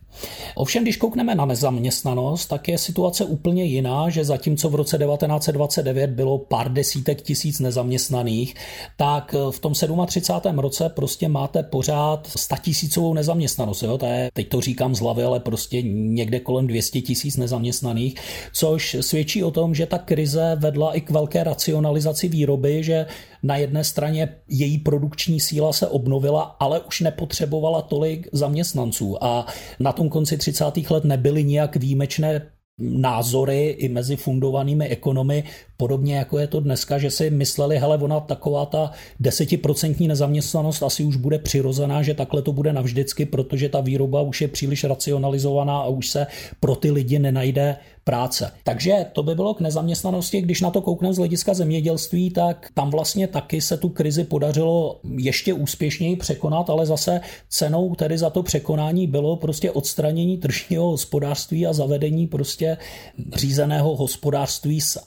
Ovšem, 0.54 0.82
když 0.82 0.96
koukneme 0.96 1.34
na 1.34 1.44
nezaměstnanost, 1.44 2.46
tak 2.46 2.68
je 2.68 2.78
situace 2.78 3.24
úplně 3.24 3.64
jiná, 3.64 4.08
že 4.08 4.24
zatímco 4.24 4.68
v 4.68 4.74
roce 4.74 4.98
1929 4.98 6.10
bylo 6.10 6.38
pár 6.38 6.72
desítek 6.72 7.22
tisíc 7.22 7.60
nezaměstnaných, 7.60 8.54
tak 8.96 9.34
v 9.50 9.58
tom 9.60 9.72
37. 10.06 10.58
roce 10.58 10.88
prostě 10.88 11.28
máte 11.28 11.62
pořád 11.62 12.26
statisícovou 12.36 13.14
nezaměstnanost. 13.14 13.82
Jo? 13.82 13.98
To 13.98 14.06
je, 14.06 14.30
teď 14.32 14.48
to 14.48 14.60
říkám 14.60 14.94
z 14.94 15.00
hlavy, 15.00 15.22
ale 15.22 15.40
prostě 15.40 15.82
někde 15.82 16.40
kolem 16.40 16.66
200 16.66 17.00
tisíc 17.00 17.36
nezaměstnaných, 17.36 18.14
což 18.52 18.96
svědčí 19.00 19.44
o 19.44 19.50
tom, 19.50 19.74
že 19.74 19.86
ta 19.86 19.98
krize 19.98 20.56
vedla 20.60 20.92
i 20.92 21.00
k 21.00 21.10
velké 21.10 21.44
racionalizaci 21.44 22.28
výroby, 22.28 22.84
že 22.84 23.06
na 23.42 23.56
jedné 23.56 23.84
straně 23.84 24.28
její 24.48 24.78
produkční 24.78 25.40
síla 25.40 25.72
se 25.72 25.86
obnovila, 25.86 26.56
ale 26.60 26.80
už 26.80 27.00
nepotřebovala 27.00 27.82
tolik 27.82 28.28
zaměstnanců 28.32 29.24
a 29.24 29.46
na 29.80 29.92
tom 29.92 30.05
konci 30.10 30.36
30. 30.36 30.64
let 30.90 31.04
nebyly 31.04 31.44
nijak 31.44 31.76
výjimečné 31.76 32.52
názory 32.78 33.68
i 33.68 33.88
mezi 33.88 34.16
fundovanými 34.16 34.88
ekonomy, 34.88 35.44
podobně 35.76 36.16
jako 36.16 36.38
je 36.38 36.46
to 36.46 36.60
dneska, 36.60 36.98
že 36.98 37.10
si 37.10 37.30
mysleli, 37.30 37.78
hele, 37.78 37.98
ona 37.98 38.20
taková 38.20 38.66
ta 38.66 38.90
desetiprocentní 39.20 40.08
nezaměstnanost 40.08 40.82
asi 40.82 41.04
už 41.04 41.16
bude 41.16 41.38
přirozená, 41.38 42.02
že 42.02 42.14
takhle 42.14 42.42
to 42.42 42.52
bude 42.52 42.72
navždycky, 42.72 43.26
protože 43.26 43.68
ta 43.68 43.80
výroba 43.80 44.20
už 44.20 44.40
je 44.40 44.48
příliš 44.48 44.84
racionalizovaná 44.84 45.78
a 45.78 45.86
už 45.86 46.08
se 46.08 46.26
pro 46.60 46.76
ty 46.76 46.90
lidi 46.90 47.18
nenajde 47.18 47.76
práce. 48.06 48.52
Takže 48.64 49.06
to 49.12 49.22
by 49.22 49.34
bylo 49.34 49.54
k 49.54 49.60
nezaměstnanosti. 49.60 50.40
Když 50.40 50.60
na 50.60 50.70
to 50.70 50.80
koukneme 50.80 51.14
z 51.14 51.18
hlediska 51.18 51.54
zemědělství, 51.54 52.30
tak 52.30 52.70
tam 52.74 52.90
vlastně 52.90 53.26
taky 53.26 53.60
se 53.60 53.76
tu 53.76 53.88
krizi 53.88 54.24
podařilo 54.24 55.00
ještě 55.16 55.52
úspěšněji 55.52 56.16
překonat, 56.16 56.70
ale 56.70 56.86
zase 56.86 57.20
cenou 57.48 57.94
tedy 57.94 58.18
za 58.18 58.30
to 58.30 58.42
překonání 58.42 59.06
bylo 59.06 59.36
prostě 59.36 59.70
odstranění 59.70 60.38
tržního 60.38 60.86
hospodářství 60.90 61.66
a 61.66 61.72
zavedení 61.72 62.26
prostě 62.26 62.76
řízeného 63.34 63.96
hospodářství 63.96 64.80
s 64.80 65.00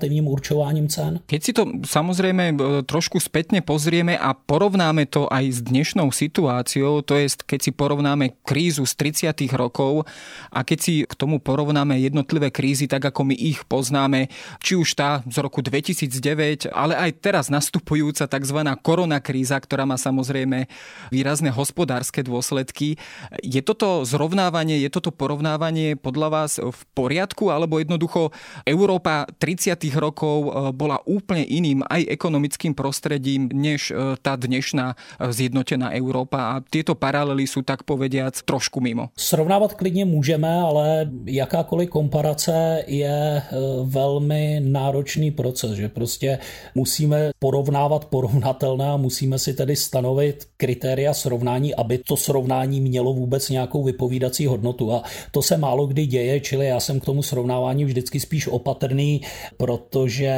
administrativním 0.00 0.26
určováním 0.32 0.88
cen. 0.88 1.20
Keď 1.28 1.40
si 1.40 1.52
to 1.52 1.62
samozrejme 1.84 2.44
e, 2.50 2.54
trošku 2.88 3.20
spätne 3.20 3.60
pozrieme 3.60 4.16
a 4.16 4.32
porovnáme 4.32 5.04
to 5.04 5.28
aj 5.28 5.44
s 5.44 5.60
dnešnou 5.60 6.08
situáciou, 6.08 7.04
to 7.04 7.20
je 7.20 7.28
keď 7.44 7.60
si 7.60 7.70
porovnáme 7.76 8.40
krízu 8.42 8.88
z 8.88 8.96
30. 9.28 9.52
rokov 9.54 10.08
a 10.48 10.64
keď 10.64 10.78
si 10.80 10.94
k 11.04 11.12
tomu 11.14 11.38
porovnáme 11.38 12.00
jednotlivé 12.00 12.40
jednotlivé 12.40 12.48
krízy, 12.54 12.86
tak 12.88 13.04
ako 13.04 13.32
my 13.32 13.36
ich 13.36 13.66
poznáme, 13.68 14.32
či 14.62 14.78
už 14.78 14.96
tá 14.96 15.20
z 15.28 15.36
roku 15.42 15.60
2009, 15.60 16.72
ale 16.72 16.96
aj 16.96 17.10
teraz 17.20 17.52
nastupujúca 17.52 18.24
tzv. 18.24 18.58
koronakríza, 18.80 19.58
ktorá 19.60 19.84
má 19.84 19.98
samozrejme 20.00 20.70
výrazné 21.10 21.50
hospodárske 21.50 22.22
dôsledky. 22.22 22.96
Je 23.42 23.60
toto 23.60 24.06
zrovnávanie, 24.06 24.80
je 24.80 24.90
toto 24.92 25.10
porovnávanie 25.10 25.98
podľa 25.98 26.28
vás 26.30 26.52
v 26.62 26.80
poriadku, 26.94 27.50
alebo 27.50 27.82
jednoducho 27.82 28.30
Európa 28.62 29.26
30. 29.42 29.89
rokov 29.96 30.38
e, 30.46 30.50
bola 30.72 30.98
úplne 31.06 31.46
iným 31.46 31.86
aj 31.86 32.06
ekonomickým 32.10 32.74
prostredím, 32.74 33.50
než 33.52 33.90
e, 33.90 34.18
tá 34.20 34.36
dnešná 34.36 34.92
e, 34.92 34.96
zjednotená 35.30 35.94
Európa 35.94 36.56
a 36.56 36.62
tieto 36.64 36.94
paralely 36.94 37.46
sú 37.46 37.62
tak 37.62 37.82
povediac 37.86 38.34
trošku 38.42 38.80
mimo. 38.80 39.10
Srovnávat 39.16 39.74
klidně 39.74 40.04
můžeme, 40.04 40.60
ale 40.60 41.10
jakákoliv 41.26 41.90
komparace 41.90 42.84
je 42.86 43.42
eh, 43.42 43.44
velmi 43.84 44.60
náročný 44.64 45.30
proces, 45.30 45.70
že 45.70 45.88
prostě 45.88 46.38
musíme 46.74 47.30
porovnávat 47.38 48.04
porovnatelné 48.04 48.88
a 48.90 48.96
musíme 48.96 49.38
si 49.38 49.54
tedy 49.54 49.76
stanovit 49.76 50.48
kritéria 50.56 51.14
srovnání, 51.14 51.74
aby 51.74 51.98
to 51.98 52.16
srovnání 52.16 52.80
mělo 52.80 53.12
vůbec 53.12 53.48
nějakou 53.48 53.84
vypovídací 53.84 54.46
hodnotu. 54.46 54.92
A 54.92 55.02
to 55.30 55.42
se 55.42 55.56
málo 55.56 55.86
kdy 55.86 56.06
děje, 56.06 56.40
čili 56.40 56.66
já 56.66 56.80
jsem 56.80 57.00
k 57.00 57.04
tomu 57.04 57.22
srovnávání 57.22 57.84
vždycky 57.84 58.20
spíš 58.20 58.46
opatrný, 58.46 59.20
protože 59.80 60.34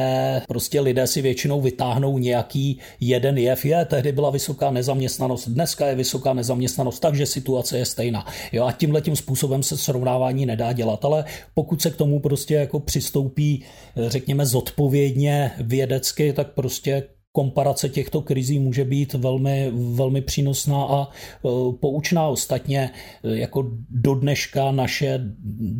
prostě 0.48 0.80
lidé 0.80 1.06
si 1.06 1.22
většinou 1.22 1.60
vytáhnou 1.60 2.18
nějaký 2.18 2.78
jeden 3.00 3.38
jev. 3.38 3.64
Je, 3.64 3.84
tehdy 3.84 4.12
byla 4.12 4.30
vysoká 4.30 4.70
nezaměstnanost, 4.70 5.48
dneska 5.48 5.86
je 5.86 5.94
vysoká 5.94 6.32
nezaměstnanost, 6.32 7.00
takže 7.00 7.26
situace 7.26 7.78
je 7.78 7.86
stejná. 7.86 8.26
Jo, 8.52 8.64
a 8.64 8.72
tímhle 8.72 9.00
tím 9.00 9.16
způsobem 9.16 9.62
se 9.62 9.76
srovnávání 9.76 10.46
nedá 10.46 10.72
dělat, 10.72 11.04
ale 11.04 11.24
pokud 11.54 11.82
se 11.82 11.90
k 11.90 11.96
tomu 11.96 12.20
prostě 12.20 12.54
jako 12.54 12.80
přistoupí, 12.80 13.64
řekněme, 14.06 14.46
zodpovědně 14.46 15.50
vědecky, 15.58 16.32
tak 16.32 16.52
prostě 16.52 17.02
komparace 17.32 17.88
těchto 17.88 18.22
krizí 18.22 18.58
může 18.58 18.84
být 18.84 19.14
velmi, 19.14 19.72
velmi 19.72 20.20
přínosná 20.20 20.84
a 20.84 21.08
e, 21.08 21.08
poučná. 21.80 22.26
Ostatně 22.26 22.90
e, 23.24 23.36
jako 23.36 23.70
do 23.90 24.14
dneška 24.14 24.72
naše 24.72 25.20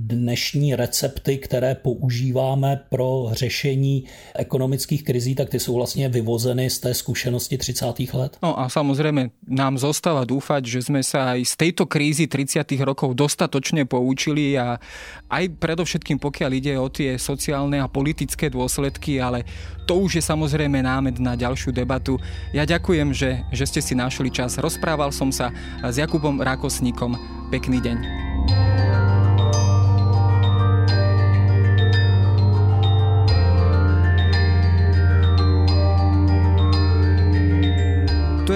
dnešní 0.09 0.76
recepty, 0.76 1.38
které 1.38 1.74
používáme 1.74 2.80
pro 2.88 3.28
řešení 3.32 4.05
ekonomických 4.34 5.05
krizí, 5.05 5.34
tak 5.34 5.50
ty 5.50 5.61
jsou 5.61 5.74
vlastně 5.74 6.09
vyvozeny 6.09 6.70
z 6.70 6.78
té 6.78 6.94
zkušenosti 6.94 7.59
30. 7.59 7.86
let. 8.12 8.36
No 8.42 8.61
a 8.61 8.68
samozřejmě 8.68 9.30
nám 9.48 9.78
zostáva 9.78 10.24
dúfať, 10.24 10.66
že 10.66 10.82
jsme 10.82 11.03
se 11.03 11.18
aj 11.18 11.44
z 11.44 11.57
této 11.57 11.86
krízy 11.86 12.26
30. 12.26 12.72
rokov 12.80 13.14
dostatočne 13.14 13.84
poučili 13.84 14.59
a 14.59 14.80
aj 15.28 15.48
predovšetkým 15.61 16.18
pokiaľ 16.18 16.50
ide 16.55 16.74
o 16.78 16.88
tie 16.88 17.18
sociálne 17.18 17.82
a 17.82 17.90
politické 17.90 18.48
dôsledky, 18.48 19.18
ale 19.18 19.44
to 19.84 20.02
už 20.02 20.18
je 20.18 20.22
samozrejme 20.22 20.82
námed 20.82 21.18
na 21.18 21.34
ďalšiu 21.34 21.74
debatu. 21.74 22.16
Ja 22.54 22.62
ďakujem, 22.62 23.12
že, 23.12 23.42
že 23.50 23.64
ste 23.68 23.80
si 23.82 23.94
našli 23.98 24.30
čas. 24.30 24.58
Rozprával 24.58 25.10
som 25.10 25.34
sa 25.34 25.50
s 25.82 25.98
Jakubom 25.98 26.40
Rákosníkom. 26.40 27.18
Pekný 27.52 27.82
deň. 27.84 28.31